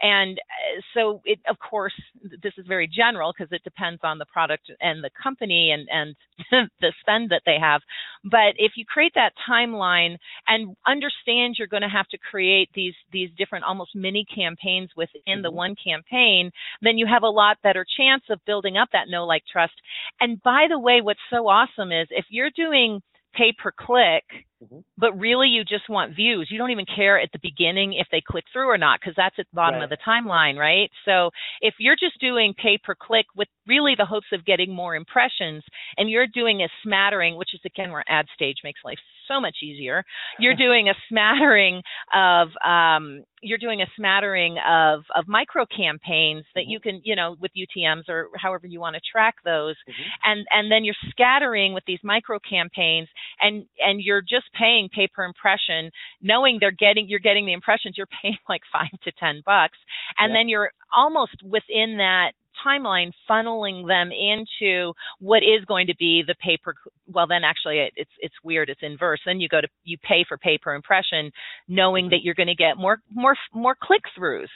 [0.00, 1.94] and uh, so it, of course,
[2.42, 6.70] this is very general because it depends on the product and the company and, and
[6.80, 7.80] the spend that they have.
[8.24, 12.94] But if you create that timeline and understand you're going to have to create these,
[13.12, 15.42] these different almost mini campaigns within mm-hmm.
[15.42, 16.50] the one campaign,
[16.82, 19.74] then you have a lot better chance of building up that know, like, trust.
[20.20, 23.02] And by the way, what's so awesome is if you're doing
[23.34, 24.24] pay per click,
[24.62, 24.78] mm-hmm.
[24.96, 26.48] but really you just want views.
[26.50, 29.36] You don't even care at the beginning if they click through or not because that's
[29.38, 29.84] at the bottom right.
[29.84, 30.90] of the timeline, right?
[31.04, 34.96] So if you're just doing pay per click with really the hopes of getting more
[34.96, 35.62] impressions
[35.96, 40.02] and you're doing a smattering, which is again where AdStage makes life so much easier.
[40.38, 41.82] You're doing a smattering
[42.14, 46.70] of um, you're doing a smattering of of micro campaigns that mm-hmm.
[46.70, 50.02] you can you know with UTM's or however you want to track those, mm-hmm.
[50.24, 53.08] and and then you're scattering with these micro campaigns
[53.40, 55.90] and and you're just paying pay per impression,
[56.22, 57.96] knowing they're getting you're getting the impressions.
[57.96, 59.78] You're paying like five to ten bucks,
[60.18, 60.38] and yeah.
[60.38, 62.32] then you're almost within that
[62.64, 66.74] timeline funneling them into what is going to be the paper
[67.06, 70.24] well then actually it, it's it's weird it's inverse then you go to you pay
[70.28, 71.30] for pay per impression
[71.68, 72.10] knowing mm-hmm.
[72.10, 74.48] that you're going to get more more more click throughs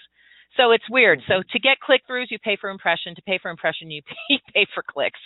[0.56, 1.20] so it's weird.
[1.28, 1.48] So mm-hmm.
[1.52, 3.14] to get click throughs, you pay for impression.
[3.14, 5.20] To pay for impression, you pay, pay for clicks.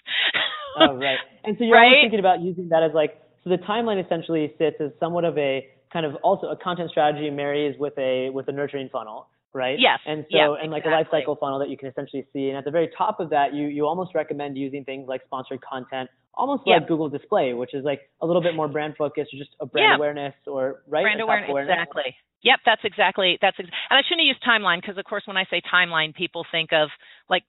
[0.78, 1.18] oh, right.
[1.44, 2.02] And so you're right?
[2.02, 5.66] thinking about using that as like So the timeline essentially sits as somewhat of a
[5.92, 9.78] kind of also a content strategy marries with a with a nurturing funnel, right?
[9.80, 9.98] Yes.
[10.06, 10.92] And so yeah, and like exactly.
[10.92, 12.48] a life cycle funnel that you can essentially see.
[12.50, 15.60] And at the very top of that, you you almost recommend using things like sponsored
[15.62, 16.76] content, almost Yeah.
[16.76, 19.66] like Google Display, which is like a little bit more brand focused or just a
[19.66, 19.96] brand Yeah.
[19.96, 24.02] awareness or right brand A top awareness, exactly yep that's exactly that's ex- and i
[24.06, 26.90] shouldn't use timeline because of course when i say timeline people think of
[27.30, 27.42] like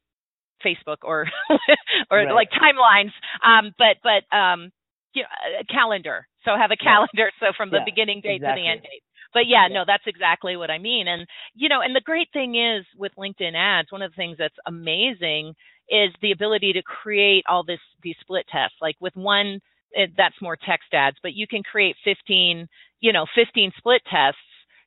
[0.66, 1.28] facebook or
[2.12, 2.32] or Right.
[2.32, 3.12] like timelines
[3.46, 4.72] um but but um
[5.14, 5.30] you know,
[5.62, 9.04] a calendar so have a calendar so from the beginning date to the end date
[9.38, 12.56] but yeah, no that's exactly what i mean and you know and the great thing
[12.56, 15.54] is with linkedin ads one of the things that's amazing
[15.90, 19.60] is the ability to create all this these split tests like with one
[19.92, 22.68] it, that's more text ads but you can create 15
[23.00, 24.40] you know 15 split tests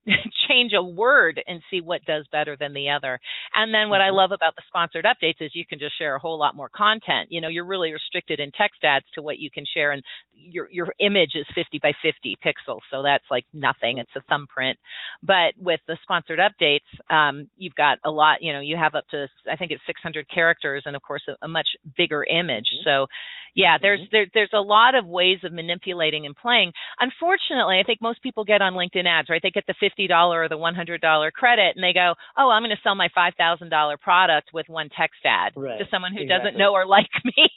[0.49, 3.19] change a word and see what does better than the other.
[3.55, 4.17] And then what i Mhm.
[4.17, 7.31] love about the sponsored updates is you can just share a whole lot more content.
[7.31, 10.03] You know you're really restricted in text ads to what you can share and
[10.35, 13.99] your your image is 50 by 50 pixels so that's like nothing.
[13.99, 14.79] It's a thumbprint.
[15.23, 19.07] But with the sponsored updates um, you've got a lot you know you have up
[19.11, 22.69] to i think it's 600 characters and of course a, a much bigger image.
[22.75, 22.85] Mhm.
[22.85, 23.07] so
[23.55, 24.11] yeah there's Mhm.
[24.13, 26.73] there, there's a lot of ways of manipulating and playing.
[27.01, 29.43] Unfortunately i think most people get on linkedin ads right?
[29.43, 32.81] They get the $50 or the $100 credit and they go oh i'm going to
[32.83, 36.50] sell my $5000 product with one text ad Right, to someone who exactly.
[36.50, 37.50] doesn't know or like me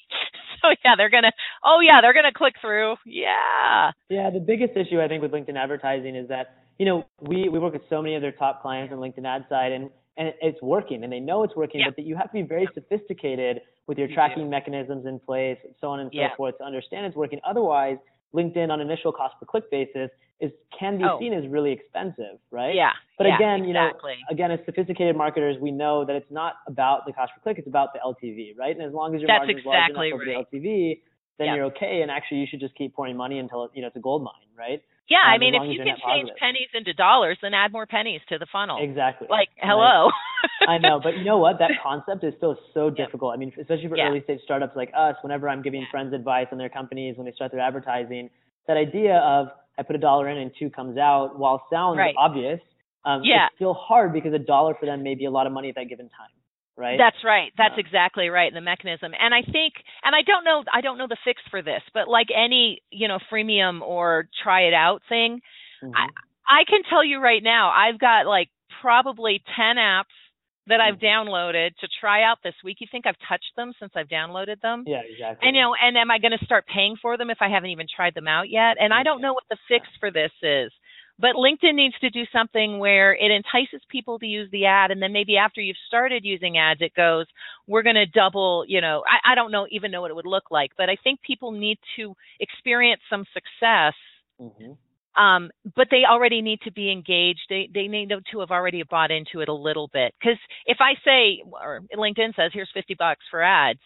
[0.61, 1.31] so yeah they're going to
[1.63, 5.31] oh yeah they're going to click through yeah Yeah, the biggest issue I think with
[5.31, 8.61] LinkedIn advertising is that you know we we work with so many of their top
[8.61, 11.87] clients on LinkedIn ad side and and it's working and they know it's working, Yeah.
[11.87, 15.57] but that you have to be very sophisticated with your You tracking mechanisms in place,
[15.81, 16.35] so on and so Yeah.
[16.35, 17.39] forth to understand it's working.
[17.43, 17.97] Otherwise,
[18.35, 21.19] LinkedIn on initial cost per click basis is can be Oh.
[21.19, 22.75] seen as really expensive, right?
[22.75, 23.91] yeah But yeah, again, you know,
[24.29, 27.67] again, as sophisticated marketers, we know that it's not about the cost per click; it's
[27.67, 28.75] about the LTV, right?
[28.75, 30.35] And as long as your That's margin's exactly large enough right.
[30.37, 30.99] over the LTV,
[31.37, 31.55] then Yeah.
[31.55, 32.01] you're okay.
[32.01, 34.47] And actually, you should just keep pouring money until you know it's a gold mine,
[34.57, 34.81] right?
[35.09, 36.37] Yeah, um, I mean, if you can change positive.
[36.37, 38.79] pennies into dollars, then add more pennies to the funnel.
[38.81, 39.27] Exactly.
[39.29, 40.09] Like, hello.
[40.67, 41.59] I know, but you know what?
[41.59, 43.05] That concept is still so Yeah.
[43.05, 43.33] difficult.
[43.33, 44.07] I mean, especially for Yeah.
[44.07, 47.33] early stage startups like us, whenever I'm giving friends advice on their companies when they
[47.33, 48.29] start their advertising,
[48.67, 52.15] that idea of I put a dollar in and two comes out, while sounds Right.
[52.17, 52.61] obvious,
[53.05, 53.47] um, Yeah.
[53.47, 55.75] it's still hard because a dollar for them may be a lot of money at
[55.75, 56.29] that given time,
[56.77, 56.97] right?
[56.97, 57.51] That's right.
[57.57, 58.53] That's Um, exactly right.
[58.53, 59.13] The mechanism.
[59.19, 62.07] And I think, and I don't know, I don't know the fix for this, but
[62.07, 65.41] like any, you know, freemium or try it out thing,
[65.83, 65.93] Mhm.
[65.95, 66.07] I,
[66.61, 68.49] I can tell you right now, I've got like
[68.81, 70.05] probably 10 apps
[70.67, 71.05] that I've Mm-hmm.
[71.05, 72.77] downloaded to try out this week.
[72.79, 74.83] You think I've touched them since I've downloaded them?
[74.87, 75.47] yeah, exactly.
[75.47, 77.69] And you know, and am I going to start paying for them if I haven't
[77.71, 78.77] even tried them out yet?
[78.79, 80.71] And I don't know what the fix for this is.
[81.19, 85.01] But LinkedIn needs to do something where it entices people to use the ad, and
[85.01, 87.27] then maybe after you've started using ads, it goes,
[87.67, 90.25] "We're going to double." You know, I, I don't know even know what it would
[90.25, 93.93] look like, but I think people need to experience some success
[94.39, 94.77] Mhm.
[95.15, 97.41] um, but they already need to be engaged.
[97.49, 100.13] They they need to have already bought into it a little bit.
[100.19, 103.79] Because if I say, or LinkedIn says, here's 50 bucks for ads,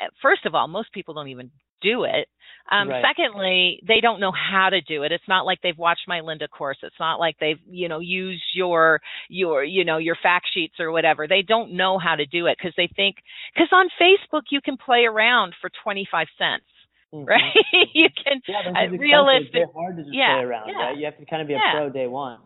[0.00, 1.50] eh, first of all, most people don't even
[1.82, 2.28] do it.
[2.70, 3.04] Um, Right.
[3.06, 5.10] Secondly, they don't know how to do it.
[5.12, 6.78] It's not like they've watched my Lynda course.
[6.82, 10.92] It's not like they've you know used your your you know your fact sheets or
[10.92, 11.26] whatever.
[11.26, 13.16] They don't know how to do it because they think
[13.52, 16.64] because on Facebook you can play around for 25 cents
[17.12, 17.26] Mhm.
[17.26, 17.52] right?
[17.94, 19.64] you can Yeah, uh, realistic.
[19.74, 20.84] Hard to just yeah, play around, yeah.
[20.86, 20.96] right?
[20.96, 21.72] You have to kind of be a Yeah.
[21.74, 22.38] pro day one.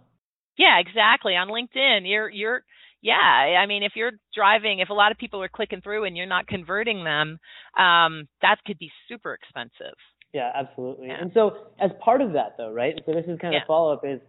[0.57, 1.37] Yeah, exactly.
[1.37, 2.65] On LinkedIn, you're you're
[3.03, 6.17] yeah, I mean if you're driving, if a lot of people are clicking through and
[6.17, 7.39] you're not converting them,
[7.79, 9.97] um that could be super expensive.
[10.33, 11.09] Yeah, absolutely.
[11.09, 11.21] Yeah.
[11.21, 12.95] And so as part of that though, right?
[13.07, 13.67] So this is kind of Yeah.
[13.67, 14.21] follow up is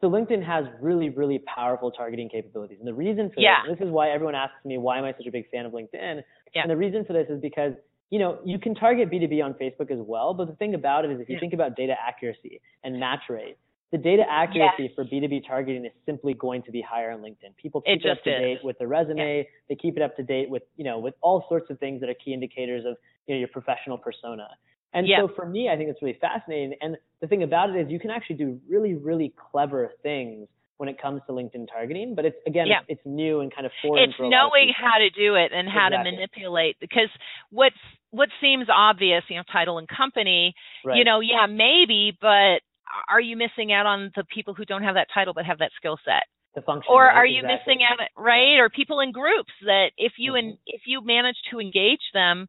[0.00, 2.78] so LinkedIn has really, really powerful targeting capabilities.
[2.78, 3.62] And the reason for Yeah.
[3.66, 5.72] this, this is why everyone asks me why am I such a big fan of
[5.72, 6.22] LinkedIn?
[6.54, 6.62] Yeah.
[6.62, 7.72] And the reason for this is because,
[8.10, 11.10] you know, you can target B2B on Facebook as well, but the thing about it
[11.10, 11.40] is if you Yeah.
[11.40, 13.58] think about data accuracy and match rate,
[13.90, 17.56] the data accuracy for B2B targeting is simply going to be higher on LinkedIn.
[17.56, 18.38] People It keep it, up to is.
[18.38, 21.44] date with their resume, they keep it up to date with, you know, with all
[21.48, 22.96] sorts of things that are key indicators of,
[23.26, 24.48] you know, your professional persona.
[24.92, 25.20] And Yeah.
[25.20, 26.74] so for me, I think it's really fascinating.
[26.82, 30.88] And the thing about it is you can actually do really, really clever things when
[30.88, 32.14] it comes to LinkedIn targeting.
[32.14, 32.80] But it's again, Yeah.
[32.88, 34.04] it's, it's new and kind of foreign.
[34.10, 36.10] It's for a lot of knowing how to do it and how Exactly.
[36.10, 37.08] to manipulate because
[37.50, 37.76] what's
[38.10, 40.96] what seems obvious, you know, title and company, Right.
[40.96, 42.62] you know, yeah, maybe, but
[43.08, 45.70] are you missing out on the people who don't have that title but have that
[45.76, 46.24] skill set?
[46.54, 46.90] the function.
[46.92, 47.14] or right?
[47.16, 47.74] are you Exactly.
[47.74, 51.60] missing out right or people in groups that if you and if you manage to
[51.60, 52.46] engage them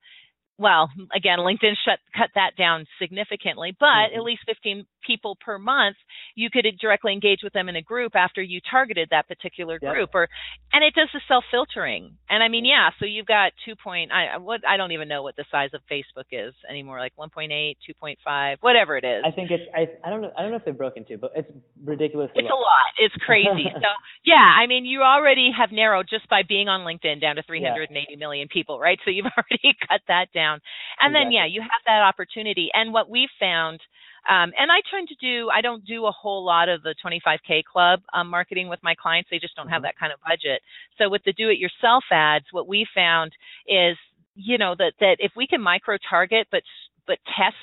[0.58, 4.16] well again linkedin shut cut that down significantly but Mhm.
[4.18, 5.98] at least 15 people per month,
[6.36, 9.94] you could directly engage with them in a group after you targeted that particular Yep.
[9.94, 10.28] group or
[10.74, 12.04] and it does the self filtering.
[12.30, 15.24] And I mean, yeah, so you've got 2 point I what I don't even know
[15.24, 19.24] what the size of Facebook is anymore, like 1.8, 2.5, whatever it is.
[19.26, 21.32] I think it's I I don't know I don't know if they've broken to, but
[21.36, 21.50] it's
[21.84, 22.30] ridiculous.
[22.36, 22.90] It's a lot.
[23.00, 23.66] It's crazy.
[23.84, 23.90] so
[24.26, 28.16] yeah, I mean, you already have narrowed just by being on LinkedIn down to 380
[28.18, 29.00] million people, right?
[29.06, 30.60] So you've already cut that down,
[31.02, 32.70] and then yeah, you have that opportunity.
[32.74, 33.80] And what we've found,
[34.28, 37.64] um, and I tend to do, I don't do a whole lot of the 25k
[37.64, 39.30] club um, marketing with my clients.
[39.30, 39.86] They just don't have Mhm.
[39.86, 40.62] that kind of budget.
[40.98, 43.34] So with the do-it-yourself ads, what we found
[43.68, 43.98] is,
[44.36, 46.64] you know, that that if we can micro target, but
[47.08, 47.56] but test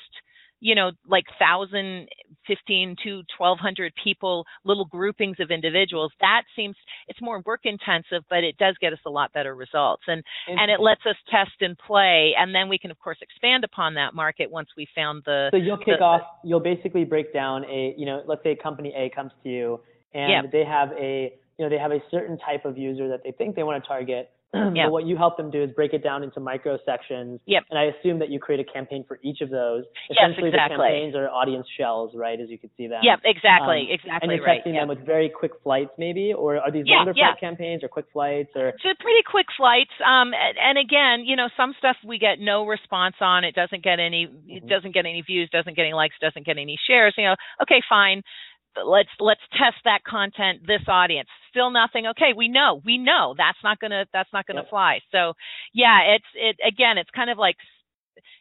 [0.59, 2.07] you know, like thousand,
[2.45, 6.11] fifteen to twelve hundred people, little groupings of individuals.
[6.21, 6.75] That seems
[7.07, 10.57] it's more work intensive, but it does get us a lot better results, and mm-hmm.
[10.59, 13.95] and it lets us test and play, and then we can of course expand upon
[13.95, 15.49] that market once we found the.
[15.51, 16.21] So you'll kick the- off.
[16.43, 17.93] You'll basically break down a.
[17.97, 19.79] You know, let's say company A comes to you
[20.13, 20.41] and Yeah.
[20.51, 21.33] they have a.
[21.57, 23.87] You know, they have a certain type of user that they think they want to
[23.87, 24.29] target.
[24.77, 24.85] Yeah.
[24.85, 27.39] But what you help them do is break it down into micro sections.
[27.45, 27.63] Yep.
[27.69, 29.83] And I assume that you create a campaign for each of those.
[30.09, 30.77] Yes, Essentially, exactly.
[30.77, 32.39] the campaigns are audience shells, right?
[32.39, 32.99] As you can see them.
[33.03, 34.57] Yep, exactly, Um, exactly And you're right.
[34.57, 34.81] testing yeah.
[34.81, 37.31] them with very quick flights, maybe, or are these Yeah, longer yeah.
[37.31, 38.73] flight campaigns or quick flights or?
[38.83, 39.91] So pretty quick flights.
[40.05, 43.43] Um, and, and again, you know, some stuff we get no response on.
[43.43, 44.27] It doesn't get any.
[44.47, 44.69] It Mhm.
[44.69, 45.49] doesn't get any views.
[45.49, 46.15] Doesn't get any likes.
[46.19, 47.13] Doesn't get any shares.
[47.17, 48.21] You know, okay, fine.
[48.85, 50.61] Let's let's test that content.
[50.67, 52.07] This audience still nothing.
[52.07, 54.99] Okay, we know we know that's not gonna that's not gonna fly.
[55.11, 55.33] So
[55.73, 56.97] yeah, it's it again.
[56.97, 57.55] It's kind of like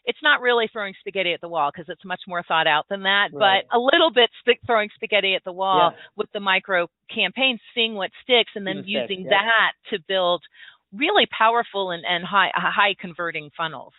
[0.05, 3.03] it's not really throwing spaghetti at the wall because it's much more thought out than
[3.03, 3.65] that, Right.
[3.71, 5.99] but a little bit sp- throwing spaghetti at the wall Yeah.
[6.17, 9.31] with the micro campaigns, seeing what sticks, and then See what sticks, using yeah.
[9.43, 10.43] that to build
[10.95, 13.93] really powerful and, and high high converting funnels.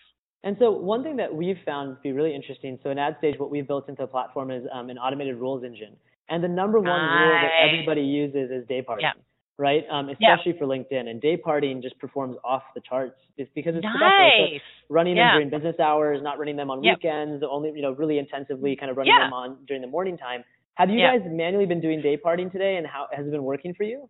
[0.44, 3.52] And so one thing that we've found to be really interesting, so in AdStage, what
[3.52, 5.98] we've built into the platform is um, an automated rules engine.
[6.30, 9.14] And the number one rule that everybody uses is day parting, Yeah.
[9.58, 9.86] right?
[9.90, 10.34] Um, Yeah.
[10.34, 11.08] especially for LinkedIn.
[11.10, 13.20] And day parting just performs off the charts.
[13.38, 14.32] It's because it's professional.
[14.60, 14.60] So
[14.90, 15.28] running Yeah.
[15.30, 18.92] them during business hours, not running them on weekends, only you know really intensively kind
[18.92, 19.26] of running Yeah.
[19.26, 20.44] them on during the morning time.
[20.76, 21.18] Have you Yeah.
[21.18, 24.10] guys manually been doing day parting today, and how has it been working for you?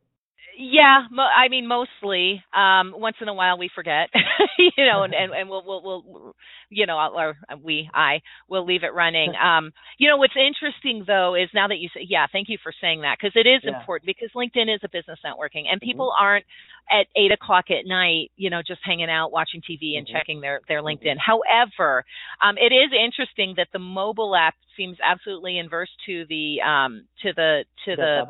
[0.58, 2.43] Yeah, mo- I mean mostly.
[2.54, 4.10] Um, once in a while we forget,
[4.58, 6.36] you know, and, and, and we'll, we'll, we'll,
[6.69, 9.34] you know, or we, I will leave it running.
[9.41, 12.71] Um, you know, what's interesting though is now that you say, yeah, thank you for
[12.82, 13.78] saying that because it is Yeah.
[13.78, 16.45] important because LinkedIn is a business networking and people aren't
[16.89, 20.12] at eight o'clock at night, you know, just hanging out, watching TV and Mhm.
[20.12, 21.17] checking their, their LinkedIn.
[21.17, 22.04] However,
[22.41, 27.34] um, it is interesting that the mobile app seems absolutely inverse to the, um, to
[27.34, 28.26] the, to the?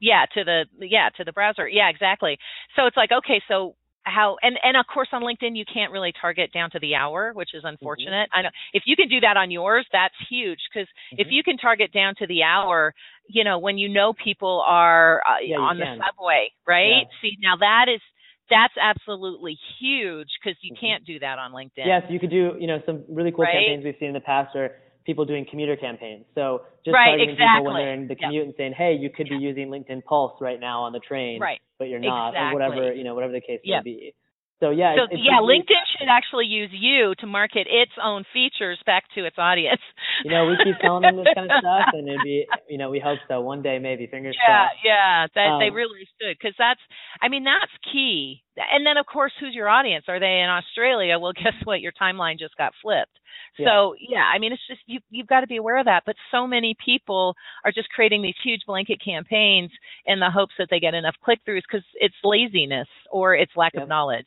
[0.00, 2.38] Yeah to the yeah to the browser yeah exactly
[2.76, 6.12] so it's like okay so how and and of course on linkedin you can't really
[6.20, 7.58] target down to the hour which Mm-hmm.
[7.58, 11.28] is unfortunate i know if you can do that on yours that's huge because if
[11.28, 11.30] Mhm.
[11.30, 12.94] you can target down to the hour
[13.28, 17.56] you know when you know people are uh, Yeah, on the subway right see now
[17.56, 18.00] that is
[18.48, 20.80] that's absolutely huge because you Mhm.
[20.80, 23.54] can't do that on linkedin Yes, you could do, you know, some really cool Right?
[23.54, 24.70] campaigns we've seen in the past are
[25.04, 26.24] people doing commuter campaigns.
[26.34, 28.20] So just Right, targeting people when they're in the Yep.
[28.20, 31.40] commute and saying, hey, you could be using LinkedIn Pulse right now on the train,
[31.40, 33.82] right but you're not, or whatever, you know, whatever the case Yep.
[33.84, 34.14] may be.
[34.60, 38.78] So yeah, so it's, yeah linkedin should actually use you to market its own features
[38.84, 39.80] back to its audience
[40.22, 42.90] You know, we keep telling them this kind of stuff, and it'd be, you know,
[42.90, 44.74] we hope so one day, maybe, fingers yeah crossed.
[44.84, 46.80] yeah yeah, that they Um, really should because that's
[47.22, 51.18] i mean that's key and then of course who's your audience are they in australia
[51.18, 53.19] well guess what your timeline just got flipped
[53.58, 53.66] Yeah.
[53.66, 56.16] so yeah i mean it's just you you've got to be aware of that but
[56.30, 59.70] so many people are just creating these huge blanket campaigns
[60.06, 63.74] in the hopes that they get enough click throughs because it's laziness or it's lack
[63.74, 64.26] of knowledge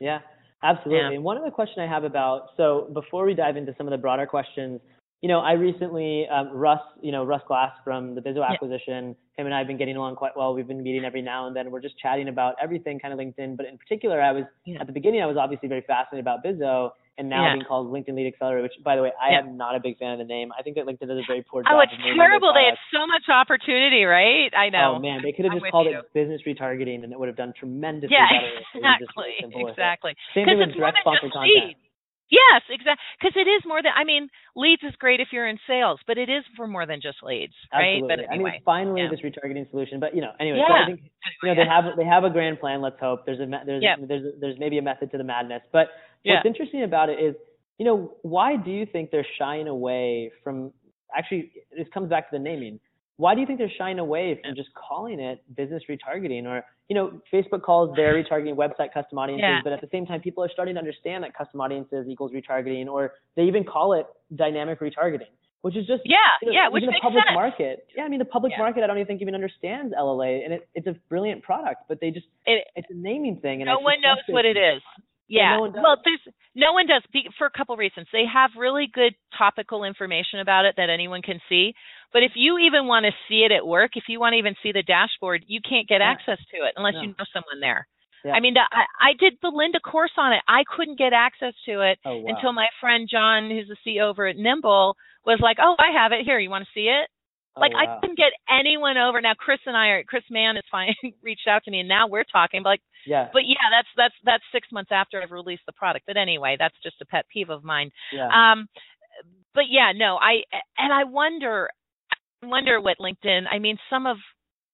[0.00, 0.20] Yeah,
[0.62, 0.98] absolutely.
[0.98, 1.14] Yeah.
[1.14, 3.98] And one other question I have about so before we dive into some of the
[3.98, 4.80] broader questions,
[5.20, 9.46] you know, I recently um, Russ, you know, Russ Glass from the Bizo acquisition, him
[9.46, 10.52] and I have been getting along quite well.
[10.52, 11.70] We've been meeting every now and then.
[11.70, 14.44] We're just chatting about everything kind of LinkedIn, but in particular, I was
[14.80, 17.54] at the beginning, I was obviously very fascinated about Bizo and now Yeah.
[17.54, 19.40] being called LinkedIn Lead Accelerator, which by the way, I Yeah.
[19.40, 20.52] am not a big fan of the name.
[20.58, 21.76] I think that LinkedIn does a very poor oh, job.
[21.76, 22.92] oh it's of naming their terrible they have products.
[22.92, 25.98] so much opportunity right i know Oh man, they could have just called you.
[25.98, 28.60] it business retargeting, and it would have done tremendously yeah better.
[28.74, 29.72] exactly simple with it.
[29.78, 31.76] exactly Same because thing with direct just content.
[32.32, 33.04] Yes, exactly.
[33.20, 36.16] Because it is more than I mean, leads is great if you're in sales, but
[36.16, 38.00] it is for more than just leads, right?
[38.00, 38.24] Absolutely.
[38.24, 39.10] But I mean, finally yeah.
[39.12, 40.00] this retargeting solution.
[40.00, 40.82] But you know, anyway, so Yeah.
[40.82, 41.00] I think
[41.42, 42.80] you know they have they have a grand plan.
[42.80, 43.96] Let's hope there's a there's Yeah.
[44.00, 45.60] there's there's maybe a method to the madness.
[45.72, 45.88] But
[46.24, 46.34] Yeah.
[46.36, 47.34] what's interesting about it is,
[47.78, 50.72] you know, why do you think they're shying away from?
[51.16, 52.80] Actually, this comes back to the naming.
[53.16, 56.44] Why do you think they're shying away from just calling it business retargeting?
[56.46, 59.60] Or you know, Facebook calls their retargeting website custom audiences, Yeah.
[59.64, 62.86] but at the same time, people are starting to understand that custom audiences equals retargeting,
[62.86, 65.30] or they even call it dynamic retargeting.
[65.62, 67.34] which is just yeah, you know, yeah, which the public sense.
[67.34, 67.86] market.
[67.96, 68.58] Yeah, I mean the public Yeah.
[68.64, 68.82] market.
[68.82, 72.10] I don't even think even understands LLA, and it, it's a brilliant product, but they
[72.10, 74.82] just It, it's a naming thing, and no one knows what it is.
[75.28, 75.56] Yeah.
[75.56, 76.20] no well, there's
[76.54, 78.06] no one does be- for a couple reasons.
[78.12, 81.74] They have really good topical information about it that anyone can see.
[82.12, 84.54] But if you even want to see it at work, if you want to even
[84.62, 86.10] see the dashboard, you can't get Yeah.
[86.10, 87.00] access to it unless No.
[87.02, 87.86] you know someone there.
[88.24, 88.32] Yeah.
[88.32, 90.42] I mean, I, I did the Lynda course on it.
[90.46, 92.34] I couldn't get access to it Oh, wow.
[92.34, 94.96] until my friend John, who's the CEO over at Nimble,
[95.26, 96.38] was like, "Oh, I have it here.
[96.38, 97.08] You want to see it?"
[97.56, 99.20] Oh, Like I couldn't get anyone over.
[99.20, 102.06] Now Chris and I are Chris Mann is fine reached out to me and now
[102.06, 102.62] we're talking.
[102.62, 106.06] But like yeah, but yeah, that's that's that's six months after I've released the product.
[106.06, 107.90] But anyway, that's just a pet peeve of mine.
[108.12, 108.68] yeah, Um
[109.54, 110.42] but yeah, no, I
[110.78, 111.68] and I wonder
[112.42, 114.16] I wonder what LinkedIn I mean some of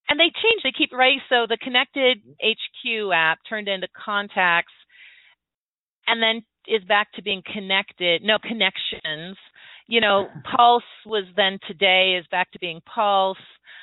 [0.09, 1.19] and they change, they keep right.
[1.29, 4.73] So the connected HQ app turned into contacts
[6.07, 9.37] and then is back to being connected, no connections.
[9.87, 13.37] You know, Pulse was then today is back to being Pulse.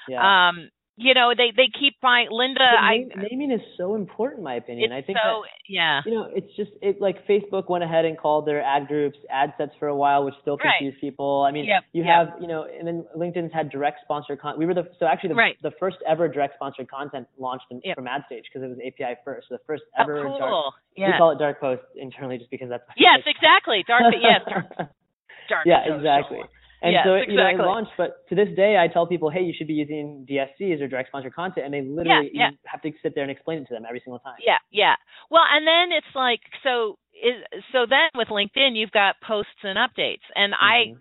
[0.10, 0.50] yeah.
[0.50, 2.56] Um, you know, they they keep buying Lynda.
[2.56, 4.94] But I naming is so important, in my opinion.
[4.94, 6.02] I think so that, yeah.
[6.06, 9.54] you know, it's just it like Facebook went ahead and called their ad groups ad
[9.58, 10.76] sets for a while, which still Right.
[10.80, 11.44] confused people.
[11.48, 12.16] I mean, Yep, you yep.
[12.30, 14.60] have you know, and then LinkedIn's had direct sponsored content.
[14.60, 15.58] We were the so actually the Right.
[15.62, 17.96] the first ever direct sponsored content launched in, Yep.
[17.96, 19.50] from AdStage because it was API first.
[19.50, 20.38] So the first Oh, ever cool.
[20.40, 20.74] dark.
[20.96, 21.12] yeah.
[21.12, 23.84] We call it dark post internally just because that's Yes, exactly.
[23.86, 24.14] Dark.
[24.22, 24.66] yes, dark.
[25.50, 25.96] dark yeah, social.
[25.98, 26.40] exactly.
[26.82, 29.30] And Yes, so it, you know, it launched, but to this day, I tell people,
[29.30, 32.50] hey, you should be using DSCs or direct sponsor content, and they literally yeah.
[32.52, 34.36] you have to sit there and explain it to them every single time.
[34.46, 34.96] Yeah, yeah.
[35.32, 36.98] Well, and then it's like so.
[37.16, 41.00] Is so then with LinkedIn, you've got posts and updates, and I Mhm.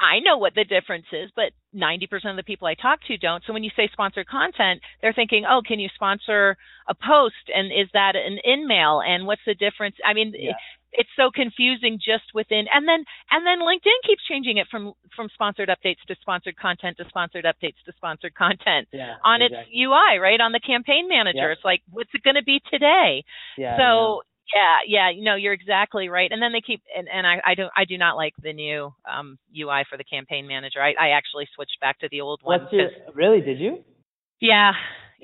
[0.00, 3.44] I know what the difference is, but 90% of the people I talk to don't.
[3.46, 6.56] So when you say sponsored content, they're thinking, oh, can you sponsor
[6.88, 7.48] a post?
[7.54, 9.00] And is that an in-mail?
[9.06, 9.96] And what's the difference?
[10.04, 10.52] I mean, Yeah.
[10.94, 14.92] It, it's so confusing just within, and then, and then LinkedIn keeps changing it from,
[15.14, 19.14] from sponsored updates to sponsored content to sponsored updates to sponsored content Yeah.
[19.24, 19.72] on exactly.
[19.72, 20.40] its UI, right?
[20.40, 21.50] On the campaign manager.
[21.50, 23.24] It's like, what's it going to be today?
[23.58, 23.76] Yeah.
[23.78, 24.22] so
[24.54, 26.30] yeah, yeah, you know, you're exactly right.
[26.30, 28.92] And then they keep and, and I, I don't I do not like the new
[29.10, 30.82] um UI for the campaign manager.
[30.82, 32.68] I, I actually switched back to the old one.
[32.70, 33.40] Your really?
[33.40, 33.82] Did you?
[34.40, 34.72] yeah,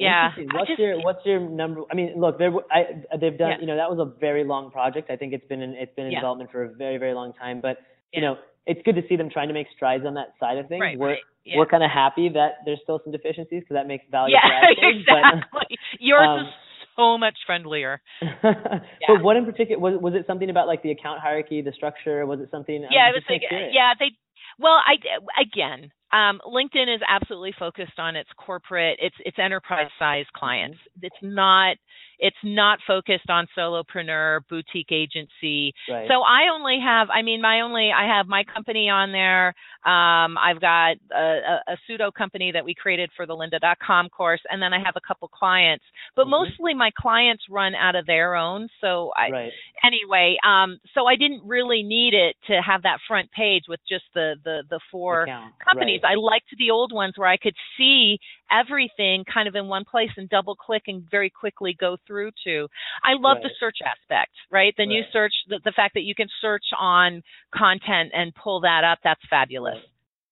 [0.00, 0.30] yeah.
[0.52, 1.82] What's just- your What's your number?
[1.90, 2.52] I mean, look, there.
[2.70, 3.50] I they've done.
[3.50, 3.60] Yeah.
[3.60, 5.10] You know, that was a very long project.
[5.10, 6.20] I think it's been in it's been in Yeah.
[6.20, 7.60] development for a very very long time.
[7.60, 7.78] But
[8.12, 8.36] you know,
[8.66, 10.80] it's good to see them trying to make strides on that side of things.
[10.80, 11.18] right, we're right.
[11.44, 11.56] Yeah.
[11.58, 15.78] we're kind of happy that there's still some deficiencies because that makes value yeah, exactly.
[15.98, 16.52] Yours um, is
[16.96, 18.00] so much friendlier.
[18.42, 21.72] But, but what in particular was was it something about like the account hierarchy, the
[21.72, 22.24] structure?
[22.26, 22.84] Was it something?
[22.90, 24.12] yeah, I'm it was like yeah, they
[24.58, 24.96] well, I
[25.40, 30.78] again, um, LinkedIn is absolutely focused on its corporate, its its enterprise size clients.
[30.78, 31.06] Mm-hmm.
[31.06, 31.76] It's not
[32.20, 35.72] it's not focused on solopreneur, boutique agency.
[35.88, 36.06] Right.
[36.08, 39.48] So I only have, I mean, my only, I have my company on there.
[39.84, 44.40] Um, I've got a, a, a pseudo company that we created for the lynda.com course,
[44.50, 45.84] and then I have a couple clients.
[46.14, 46.30] But Mhm.
[46.30, 48.68] mostly my clients run out of their own.
[48.80, 49.52] So I, right.
[49.82, 54.04] anyway, um, so I didn't really need it to have that front page with just
[54.14, 55.54] the the the four Account.
[55.58, 55.99] companies.
[55.99, 55.99] Right.
[56.04, 58.18] I liked the old ones where I could see
[58.50, 62.68] everything kind of in one place and double click and very quickly go through to.
[63.04, 64.74] I love the search aspect, right?
[64.76, 67.22] The new search, the, the fact that you can search on
[67.54, 69.78] content and pull that up, that's fabulous.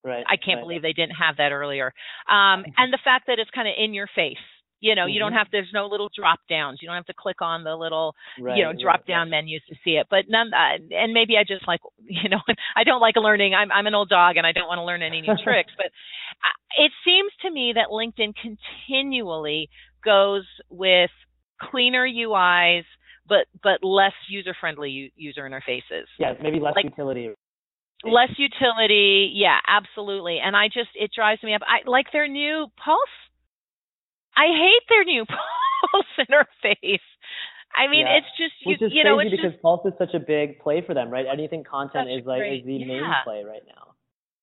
[0.03, 0.23] Right.
[0.27, 0.61] I can't right.
[0.61, 1.87] believe they didn't have that earlier.
[2.29, 4.37] Um, and the fact that it's kind of in your face.
[4.81, 5.37] You know, you don't Mhm.
[5.37, 6.79] have there's no little drop downs.
[6.81, 9.07] You don't have to click on the little Right, you know right, drop right.
[9.07, 12.39] down menus to see it but none uh, and maybe i just like you know
[12.75, 15.01] i don't like learning i'm i'm an old dog and i don't want to learn
[15.01, 19.69] any new tricks but uh, it seems to me that linkedin continually
[20.03, 21.11] goes with
[21.61, 22.83] cleaner uis
[23.27, 27.29] but but less user friendly user interfaces Yeah, maybe less like- utility.
[28.03, 32.67] less utility yeah absolutely and i just it drives me up i like their new
[32.83, 32.99] pulse
[34.39, 37.07] i hate their new pulse interface
[37.75, 38.17] i mean Yeah.
[38.17, 40.19] it's just you, Which is you know crazy it's because just Pulse is such a
[40.19, 41.25] big play for them, right?
[41.27, 43.93] Anything content is like great- is the main play right now.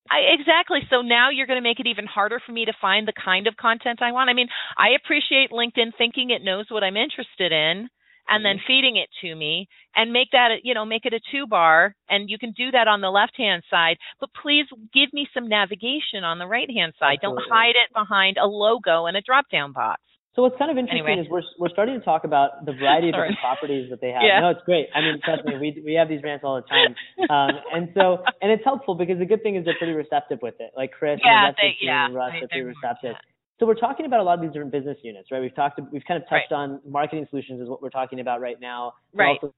[0.09, 0.79] I, exactly.
[0.89, 3.45] So now you're going to make it even harder for me to find the kind
[3.47, 4.29] of content I want.
[4.29, 7.89] I mean, I appreciate LinkedIn thinking it knows what I'm interested in
[8.29, 8.67] and then Mm-hmm.
[8.67, 11.95] feeding it to me and make that, a- you know, make it a two bar.
[12.09, 15.47] And you can do that on the left hand side, but please give me some
[15.47, 17.19] navigation on the right hand side.
[17.21, 20.01] Don't hide it behind a logo and a drop down box.
[20.35, 21.25] So what's kind of interesting Anyway.
[21.25, 24.21] is we're we're starting to talk about the variety of different properties that they have.
[24.21, 24.39] Yeah.
[24.41, 24.85] No, it's great.
[24.93, 26.93] I mean, trust me, we we have these rants all the time,
[27.29, 30.53] um, and so and it's helpful because the good thing is they're pretty receptive with
[30.59, 30.69] it.
[30.77, 33.15] Like Chris Yeah, and the they- the team yeah, and Russ they- are pretty receptive.
[33.59, 35.41] So we're talking about a lot of these different business units, right?
[35.41, 36.41] We've talked, we've kind of Right.
[36.41, 38.93] touched on marketing solutions is what we're talking about right now.
[39.13, 39.37] Right.
[39.41, 39.53] Also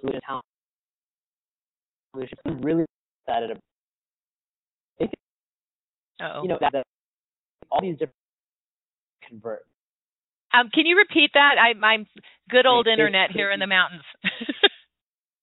[0.00, 0.22] solutions.
[2.44, 2.84] I'm really
[3.26, 3.62] excited about.
[6.20, 6.42] Uh-oh.
[6.42, 6.82] you know, that, that
[7.70, 8.12] all these different
[9.28, 9.60] convert.
[10.52, 11.54] Um, can you repeat that?
[11.60, 12.06] I, I'm
[12.50, 14.02] good old Wait, internet here in the mountains.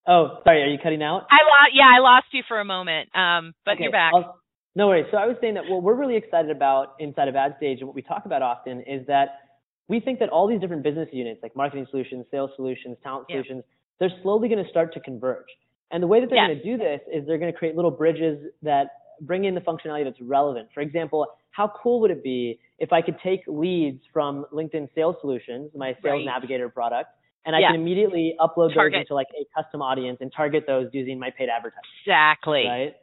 [0.07, 1.25] Oh, sorry, are you cutting out?
[1.31, 1.71] I lost.
[1.73, 3.09] Yeah, I lost you for a moment.
[3.15, 4.13] Um, but Okay, you're back.
[4.13, 4.39] I'll-
[4.75, 5.05] no worries.
[5.11, 7.95] So I was saying that what we're really excited about inside of AdStage and what
[7.95, 9.39] we talk about often is that
[9.87, 13.35] we think that all these different business units, like marketing solutions, sales solutions, talent Yeah.
[13.35, 13.63] solutions,
[13.99, 15.45] they're slowly going to start to converge.
[15.91, 16.47] And the way that they're Yes.
[16.47, 18.89] going to do this is they're going to create little bridges that
[19.21, 20.67] bring in the functionality that's relevant.
[20.73, 25.15] For example, how cool would it be if I could take leads from LinkedIn Sales
[25.21, 26.25] Solutions, my Sales Right.
[26.25, 27.11] Navigator product,
[27.45, 27.67] and I Yeah.
[27.71, 28.93] can immediately upload Target.
[28.93, 32.65] those into like a custom audience and target those using my paid advertising, exactly.
[32.67, 32.95] right?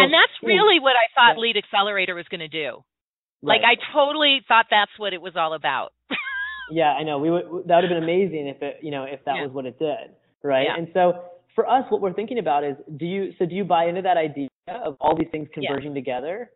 [0.00, 1.42] And that's really what I thought yeah.
[1.42, 2.82] Lead Accelerator was going to do.
[3.42, 3.62] Like.
[3.66, 5.92] I totally thought that's what it was all about.
[6.70, 7.18] Yeah, I know.
[7.18, 9.42] We would that would have been amazing if it, you know, if that Yeah.
[9.42, 10.64] was what it did, right?
[10.64, 10.76] Yeah.
[10.78, 11.24] And so
[11.54, 14.16] for us, what we're thinking about is, do you so do you buy into that
[14.16, 15.68] idea of all these things Yeah.
[15.68, 16.50] converging together?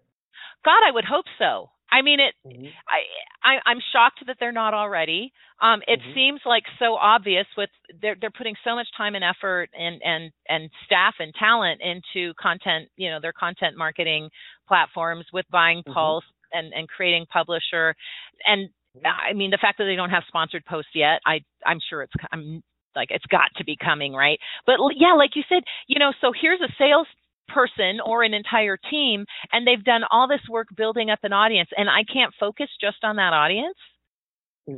[0.64, 1.70] God, I would hope so.
[1.91, 2.34] I mean, it.
[2.45, 2.74] Mhm.
[2.89, 5.32] I, I I'm shocked that they're not already.
[5.61, 6.14] Um, it Mhm.
[6.14, 7.70] seems like so obvious with
[8.01, 12.34] they're they're putting so much time and effort and and and staff and talent into
[12.41, 12.89] content.
[12.97, 14.30] You know, their content marketing
[14.68, 15.95] platforms with buying Mhm.
[15.95, 17.95] Pulse and and creating Publisher,
[18.47, 18.68] and
[19.05, 21.20] I mean the fact that they don't have sponsored posts yet.
[21.26, 22.62] I I'm sure it's I'm
[22.95, 24.39] like it's got to be coming, right?
[24.66, 27.07] But yeah, like you said, you know, so here's a sales
[27.57, 31.70] person or an entire team and they've done all this work building up an audience
[31.78, 33.78] and I can't focus just on that audience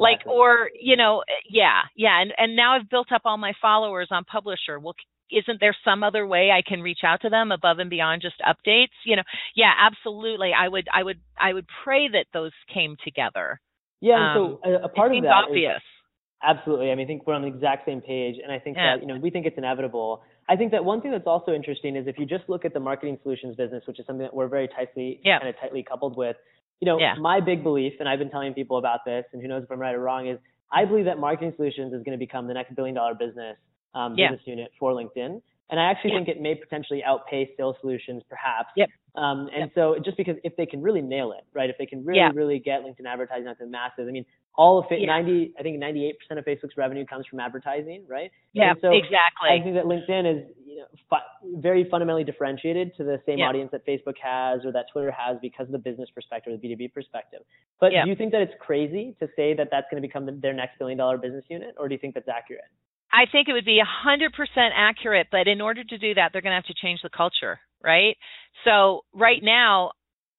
[0.06, 1.14] like or you know
[1.48, 4.94] yeah yeah and and now I've built up all my followers on publisher well
[5.30, 8.36] isn't there some other way I can reach out to them above and beyond just
[8.52, 9.22] updates you know
[9.56, 13.60] yeah absolutely I would I would I would pray that those came together
[14.00, 15.82] yeah, um, so a, a part it of seems that is- obvious
[16.40, 16.92] Absolutely.
[16.92, 18.94] I mean, I think we're on the exact same page, and I think Yeah.
[18.94, 20.22] that you know we think it's inevitable.
[20.48, 22.80] I think that one thing that's also interesting is if you just look at the
[22.80, 25.38] marketing solutions business, which is something that we're very tightly Yeah.
[25.38, 26.36] kind of tightly coupled with.
[26.80, 27.14] You know, Yeah.
[27.16, 29.78] my big belief, and I've been telling people about this, and who knows if I'm
[29.80, 30.38] right or wrong, is
[30.70, 33.56] I believe that marketing solutions is going to become the next billion dollar business
[33.94, 34.30] um, Yeah.
[34.30, 35.40] business unit for LinkedIn.
[35.70, 38.70] And I actually think it may potentially outpace sales solutions, perhaps.
[38.76, 38.88] Yep.
[39.16, 39.70] Um, and Yep.
[39.74, 41.68] so just because if they can really nail it, right?
[41.68, 44.24] If they can really, really get LinkedIn advertising out to the masses, I mean,
[44.58, 45.06] all of it, Yeah.
[45.06, 48.30] 90, I think 98% of Facebook's revenue comes from advertising, right?
[48.54, 53.04] yeah so exactly I think that LinkedIn is, you know, fu- very fundamentally differentiated to
[53.04, 53.48] the same Yeah.
[53.48, 56.88] audience that Facebook has or that Twitter has because of the business perspective, the B2B
[56.92, 57.42] perspective.
[57.78, 58.02] But Yeah.
[58.02, 60.52] do you think that it's crazy to say that that's going to become the, their
[60.54, 62.64] next billion dollar business unit, or do you think that's accurate?
[63.12, 66.50] I think it would be 100% accurate, but in order to do that, they're going
[66.50, 68.16] to have to change the culture, right?
[68.64, 69.92] So right now,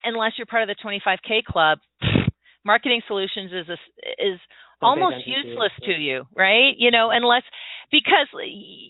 [0.03, 1.79] unless you're part of the 25K club,
[2.65, 3.77] marketing solutions is a,
[4.33, 4.39] is
[4.81, 6.73] almost attention to it, useless to you, right?
[6.77, 7.43] You know, unless
[7.91, 8.27] because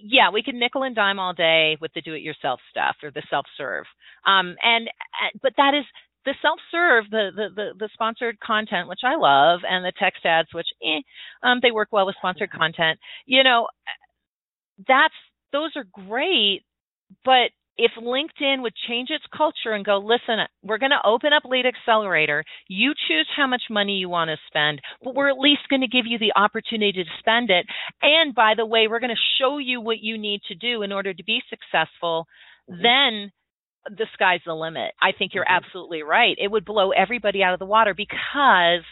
[0.03, 3.85] yeah, we can nickel and dime all day with the do-it-yourself stuff or the self-serve,
[4.25, 5.85] um, and uh, but that is
[6.25, 10.49] the self-serve, the, the the the sponsored content, which I love, and the text ads,
[10.53, 11.01] which eh,
[11.43, 12.99] um, they work well with sponsored content.
[13.25, 13.67] You know,
[14.87, 15.13] that's
[15.51, 16.63] those are great,
[17.25, 21.43] but if LinkedIn would change its culture and go, listen, we're going to open up
[21.45, 22.43] Lead Accelerator.
[22.67, 25.87] You choose how much money you want to spend, but we're at least going to
[25.87, 27.65] give you the opportunity to spend it.
[28.01, 30.91] And by the way, we're going to show you what you need to do in
[30.91, 32.27] order to be successful.
[32.69, 32.81] Mhm.
[32.81, 33.31] Then
[33.97, 34.93] the sky's the limit.
[35.01, 35.55] I think you're Mhm.
[35.55, 36.35] absolutely right.
[36.37, 38.83] It would blow everybody out of the water because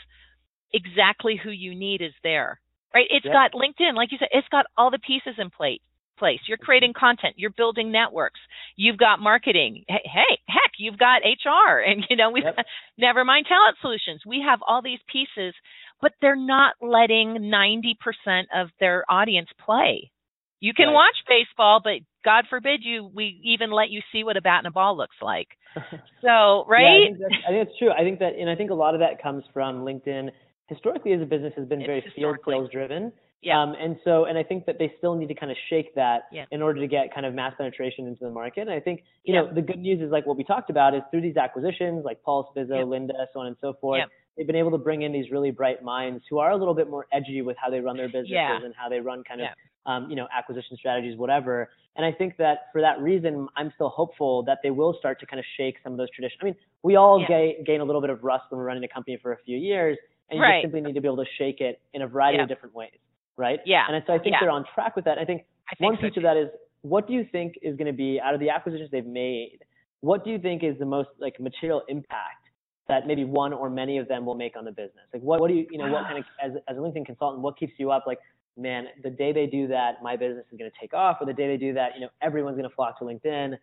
[0.74, 2.62] exactly who you need is there.
[2.94, 3.08] Right?
[3.10, 3.34] It's Yep.
[3.34, 5.82] got LinkedIn, like you said, it's got all the pieces in place
[6.18, 6.39] place.
[6.47, 8.39] You're creating content, you're building networks,
[8.76, 9.84] you've got marketing.
[9.88, 12.55] Hey, hey heck, you've got HR and you know, we've Yep.
[12.97, 14.22] never mind talent solutions.
[14.26, 15.53] We have all these pieces,
[16.01, 20.11] but they're not letting 90% of their audience play.
[20.59, 20.93] You can Right.
[20.93, 24.68] watch baseball, but God forbid you we even let you see what a bat and
[24.68, 25.47] a ball looks like.
[26.22, 27.01] So, Yeah, I right?
[27.01, 27.91] think, I think that's true.
[27.91, 30.30] I think that, and I think a lot of that comes from LinkedIn.
[30.68, 33.11] Historically, as a business, has been very field sales driven.
[33.42, 33.62] Yeah.
[33.62, 36.24] Um, and so, and I think that they still need to kind of shake that
[36.32, 36.46] Yeah.
[36.52, 38.62] in order to get kind of mass penetration into the market.
[38.62, 39.42] And I think, you Yeah.
[39.42, 42.22] know, the good news is like what we talked about is through these acquisitions, like
[42.24, 42.84] Pulse, Bizo, Yeah.
[42.84, 44.00] Lynda, so on and so forth.
[44.36, 46.90] They've been able to bring in these really bright minds who are a little bit
[46.90, 49.48] more edgy with how they run their businesses and how they run kind of,
[49.88, 51.70] um, you know, acquisition strategies, whatever.
[51.96, 55.26] And I think that for that reason, I'm still hopeful that they will start to
[55.26, 56.40] kind of shake some of those traditions.
[56.42, 58.88] I mean, we all gain, gain a little bit of rust when we're running a
[58.88, 59.98] company for a few years,
[60.30, 60.62] and you Right.
[60.62, 62.92] just simply need to be able to shake it in a variety of different ways,
[63.38, 63.60] right?
[63.66, 63.86] Yeah.
[63.90, 64.38] And so I think Yeah.
[64.42, 65.18] they're on track with that.
[65.18, 66.20] I think I think one so piece too.
[66.22, 66.50] of that is
[66.82, 69.60] what do you think is going to be out of the acquisitions they've made?
[70.02, 72.44] What do you think is the most like material impact
[72.88, 75.06] that maybe one or many of them will make on the business?
[75.14, 77.42] Like what, what do you, you know, what kind of, as, as a LinkedIn consultant,
[77.42, 78.06] what keeps you up?
[78.08, 78.20] Like,
[78.56, 81.34] man, the day they do that, my business is going to take off, or the
[81.34, 83.58] day they do that, you know, everyone's going to flock to LinkedIn.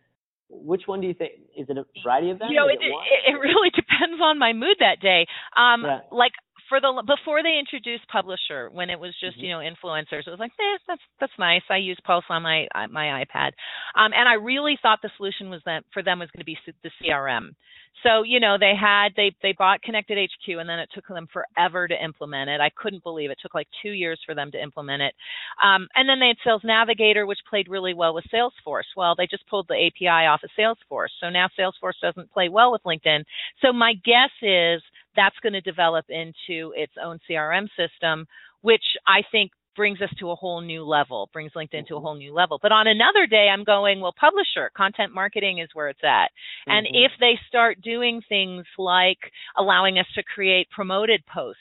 [0.51, 2.49] which one do you think is it a variety of them?
[2.51, 5.27] You know, it, it, it, really depends on my mood that day.
[5.57, 6.01] Um, yeah.
[6.13, 6.33] like
[6.69, 9.47] for the before they introduced publisher when it was just mm-hmm.
[9.47, 11.63] you know influencers it was like eh, that's that's nice.
[11.71, 13.53] I use pulse on my my ipad.
[13.97, 16.59] Um, and i really thought the solution was that for them was going to be
[16.83, 17.55] the crm
[18.03, 21.29] so you know they had they they bought connected hq and then it took them
[21.33, 22.61] forever to implement it.
[22.61, 23.39] I couldn't believe it.
[23.41, 25.15] Took like two years for them to implement it.
[25.63, 28.91] Um, and then they had sales navigator which played really well with salesforce.
[28.97, 31.15] Well they just pulled the api off of salesforce.
[31.21, 33.25] So now salesforce doesn't play well with linkedin.
[33.63, 34.83] So my guess is
[35.17, 38.27] that's going to develop into its own CRM system,
[38.63, 42.05] which I think brings us to a whole new level, brings LinkedIn to a mm-hmm.
[42.05, 42.59] whole new level.
[42.61, 46.31] But on another day, I'm going, well, publisher, content marketing is where it's at.
[46.69, 46.71] Mm-hmm.
[46.71, 49.19] And if they start doing things like
[49.57, 51.61] allowing us to create promoted posts,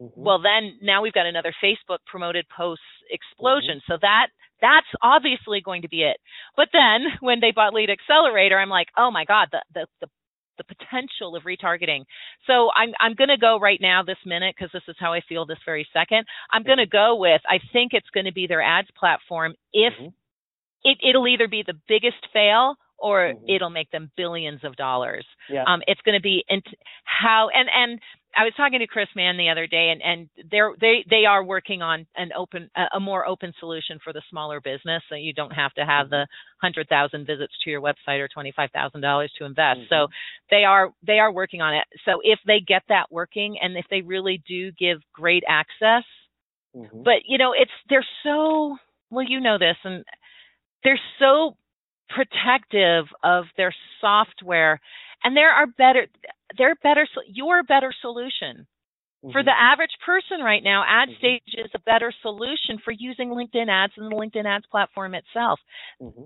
[0.00, 0.20] mm-hmm.
[0.20, 3.78] well, then now we've got another Facebook promoted posts explosion.
[3.78, 3.92] Mm-hmm.
[3.92, 4.28] So that
[4.60, 6.18] that's obviously going to be it.
[6.56, 10.08] But then when they bought Lead Accelerator, I'm like, oh my God, the, the, the
[10.58, 12.04] the potential of retargeting.
[12.46, 15.20] So I'm I'm going to go right now this minute because this is how I
[15.28, 16.26] feel this very second.
[16.52, 19.92] I'm going to go with I think it's going to be their ads platform if
[19.94, 20.08] mm-hmm.
[20.84, 23.44] it it'll either be the biggest fail or mm-hmm.
[23.48, 25.24] it'll make them billions of dollars.
[25.48, 25.64] Yeah.
[25.66, 26.62] Um, it's going to be in
[27.04, 28.00] how and and
[28.38, 31.42] I was talking to Chris Mann the other day, and and they're they they are
[31.42, 35.50] working on an open a more open solution for the smaller business, so you don't
[35.50, 36.22] have to have mm-hmm.
[36.22, 36.26] the
[36.62, 39.80] hundred thousand visits to your website or twenty five thousand dollars to invest.
[39.80, 39.92] Mm-hmm.
[39.92, 40.06] So
[40.50, 41.82] they are they are working on it.
[42.04, 46.04] So if they get that working, and if they really do give great access,
[46.76, 47.02] mm-hmm.
[47.02, 48.76] but you know it's they're so
[49.10, 50.04] well you know this, and
[50.84, 51.56] they're so
[52.08, 54.80] protective of their software
[55.24, 56.06] and there are better
[56.56, 58.66] they're better you're better solution
[59.24, 59.32] mm-hmm.
[59.32, 61.64] for the average person right now AdStage mm-hmm.
[61.64, 65.60] is a better solution for using linkedin ads and the linkedin ads platform itself
[66.00, 66.22] mm-hmm.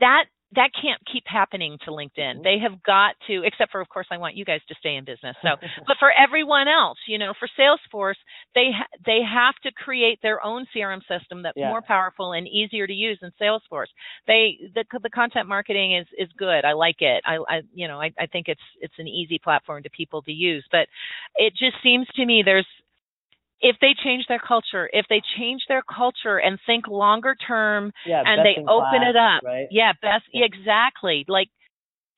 [0.00, 2.12] that that can't keep happening to LinkedIn.
[2.18, 2.42] Mm-hmm.
[2.42, 5.04] They have got to, except for, of course, I want you guys to stay in
[5.04, 5.36] business.
[5.42, 8.20] So, but for everyone else, you know, for Salesforce,
[8.54, 11.68] they ha- they have to create their own CRM system that's yeah.
[11.68, 13.92] more powerful and easier to use than Salesforce.
[14.26, 16.64] They the the content marketing is is good.
[16.64, 17.22] I like it.
[17.26, 20.32] I, I you know I, I think it's it's an easy platform to people to
[20.32, 20.64] use.
[20.70, 20.88] But
[21.36, 22.66] it just seems to me there's
[23.62, 28.22] if they change their culture, if they change their culture and think longer term yeah,
[28.26, 29.42] and they open class, it up.
[29.44, 29.68] Right?
[29.70, 30.44] Yeah, best yeah.
[30.44, 31.24] exactly.
[31.28, 31.48] Like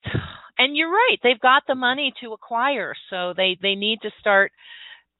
[0.57, 4.51] and you're right, they've got the money to acquire, so they they need to start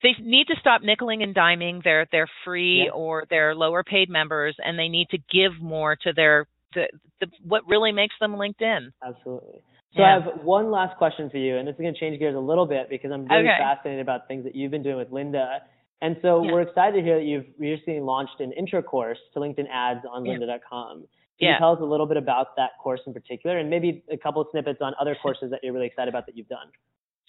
[0.02, 2.92] they need to stop nickeling and diming their their free yeah.
[2.92, 6.88] or their lower paid members and they need to give more to their the,
[7.22, 8.92] the what really makes them LinkedIn.
[9.06, 9.62] Absolutely.
[9.94, 10.18] So yeah.
[10.18, 12.40] I have one last question for you, and this is going to change gears a
[12.40, 13.58] little bit because I'm really okay.
[13.58, 15.60] fascinated about things that you've been doing with Lynda
[16.02, 16.52] and so yeah.
[16.52, 20.26] we're excited to hear that you've recently launched an intro course to LinkedIn ads on
[20.26, 20.34] yeah.
[20.34, 21.06] lynda.com.
[21.40, 21.54] Can yeah.
[21.54, 24.42] you tell us a little bit about that course in particular and maybe a couple
[24.42, 26.68] of snippets on other courses that you're really excited about that you've done?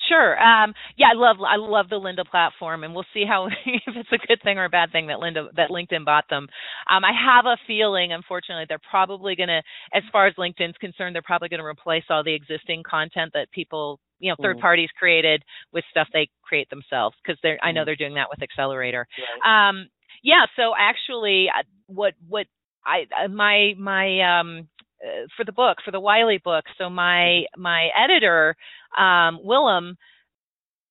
[0.09, 0.41] Sure.
[0.41, 4.13] Um, yeah, I love I love the Lynda platform, and we'll see how if it's
[4.13, 6.47] a good thing or a bad thing that Lynda that LinkedIn bought them.
[6.89, 9.63] Um, I have a feeling, unfortunately, they're probably going to,
[9.93, 13.51] as far as LinkedIn's concerned, they're probably going to replace all the existing content that
[13.51, 14.61] people you know third mm.
[14.61, 15.43] parties created
[15.73, 17.87] with stuff they create themselves because they're I know mm.
[17.87, 19.07] they're doing that with Accelerator.
[19.45, 19.69] Right.
[19.69, 19.89] Um,
[20.23, 20.47] yeah.
[20.57, 22.47] So actually, uh, what what
[22.85, 24.69] I uh, my my um
[25.05, 26.65] uh, for the book for the Wiley book.
[26.79, 27.63] So my mm-hmm.
[27.63, 28.57] my editor
[28.97, 29.97] um, Willem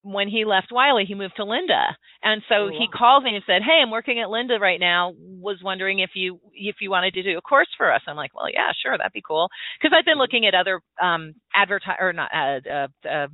[0.05, 2.77] when he left Wiley, he moved to Lynda, and so oh, wow.
[2.77, 5.13] he called me and said, "Hey, I'm working at Lynda right now.
[5.17, 8.35] Was wondering if you if you wanted to do a course for us." I'm like,
[8.35, 9.49] "Well, yeah, sure, that'd be cool."
[9.81, 10.21] Because I've been mm-hmm.
[10.21, 13.27] looking at other um advertise or not uh, uh, uh,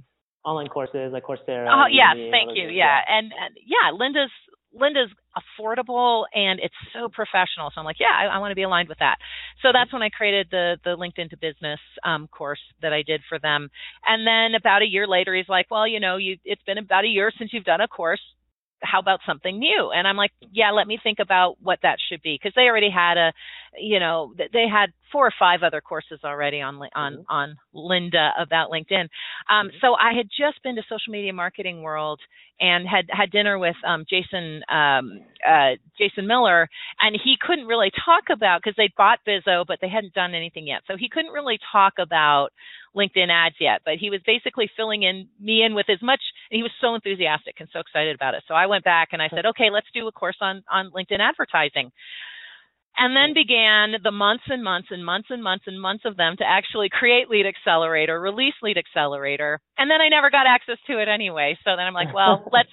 [0.46, 1.68] online courses like Coursera.
[1.68, 2.70] Oh yes, thank you.
[2.70, 3.00] Yeah.
[3.08, 4.32] and, and yeah, Lynda's
[4.76, 7.72] Lynda's affordable and it's so professional.
[7.74, 9.18] So I'm like, yeah, I, I want to be aligned with that.
[9.62, 9.78] So mm-hmm.
[9.78, 13.40] that's when I created the the LinkedIn to Business um, course that I did for
[13.40, 13.70] them.
[14.06, 17.06] And then about a year later, he's like, well, you know, you it's been about
[17.06, 18.22] a year since you've done a course
[18.82, 19.92] how about something new?
[19.94, 22.90] And I'm like, yeah, let me think about what that should be because they already
[22.90, 23.34] had a,
[23.80, 27.22] you know, they had four or five other courses already on on mm-hmm.
[27.30, 29.08] on Lynda about LinkedIn.
[29.50, 29.78] Um, mm-hmm.
[29.82, 32.20] So I had just been to Social Media Marketing World
[32.60, 36.70] and had had dinner with um, Jason um, uh, Jason Miller,
[37.02, 40.68] and he couldn't really talk about because they bought Bizo, but they hadn't done anything
[40.68, 40.82] yet.
[40.88, 42.50] So he couldn't really talk about
[42.96, 46.22] LinkedIn ads yet, but he was basically filling in me in with as much.
[46.50, 48.44] And he was so enthusiastic and so excited about it.
[48.48, 51.20] So I went back and I said, okay, let's do a course on on LinkedIn
[51.20, 51.92] advertising.
[52.98, 56.36] And then began the months and months and months and months and months of them
[56.38, 59.60] to actually create Lead Accelerator, release Lead Accelerator.
[59.78, 61.58] And then I never got access to it anyway.
[61.64, 62.70] So then I'm like, well, let's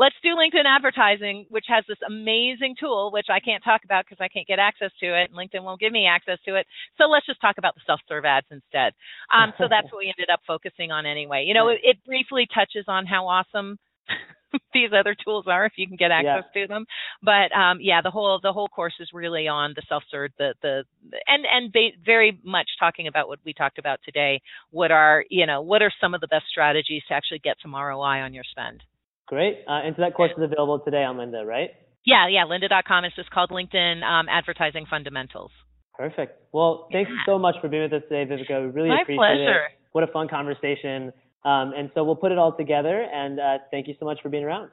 [0.00, 4.16] let's do LinkedIn advertising, which has this amazing tool, which I can't talk about because
[4.18, 6.66] I can't get access to it, and LinkedIn won't give me access to it.
[6.96, 8.94] So let's just talk about the self-serve ads instead.
[9.28, 11.44] Um, so that's what we ended up focusing on anyway.
[11.46, 13.78] You know, it, it briefly touches on how awesome
[14.72, 16.62] these other tools are if you can get access yeah.
[16.62, 16.86] to them.
[17.22, 20.54] But um, yeah, the whole the whole course is really on the self serve, the
[20.62, 20.84] the
[21.26, 24.40] and and ba- very much talking about what we talked about today.
[24.70, 27.74] What are you know what are some of the best strategies to actually get some
[27.74, 28.82] ROI on your spend?
[29.30, 29.62] Great.
[29.68, 31.70] Uh, and so that course is available today on Lynda, right?
[32.04, 32.46] Yeah, yeah.
[32.50, 35.52] Lynda.com is just called LinkedIn um, Advertising Fundamentals.
[35.96, 36.36] Perfect.
[36.52, 37.32] Well, thanks yeah.
[37.32, 38.60] so much for being with us today, Viveka.
[38.60, 39.66] We really My appreciate pleasure.
[39.66, 39.72] it.
[39.92, 41.12] What a fun conversation.
[41.44, 43.00] Um, and so we'll put it all together.
[43.00, 44.70] And uh, thank you so much for being around.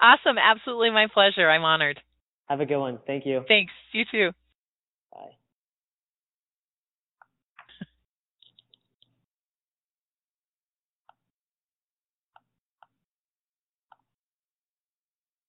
[0.00, 0.36] Awesome.
[0.36, 1.48] Absolutely my pleasure.
[1.48, 2.00] I'm honored.
[2.48, 2.98] Have a good one.
[3.06, 3.44] Thank you.
[3.46, 3.72] Thanks.
[3.92, 4.30] You too.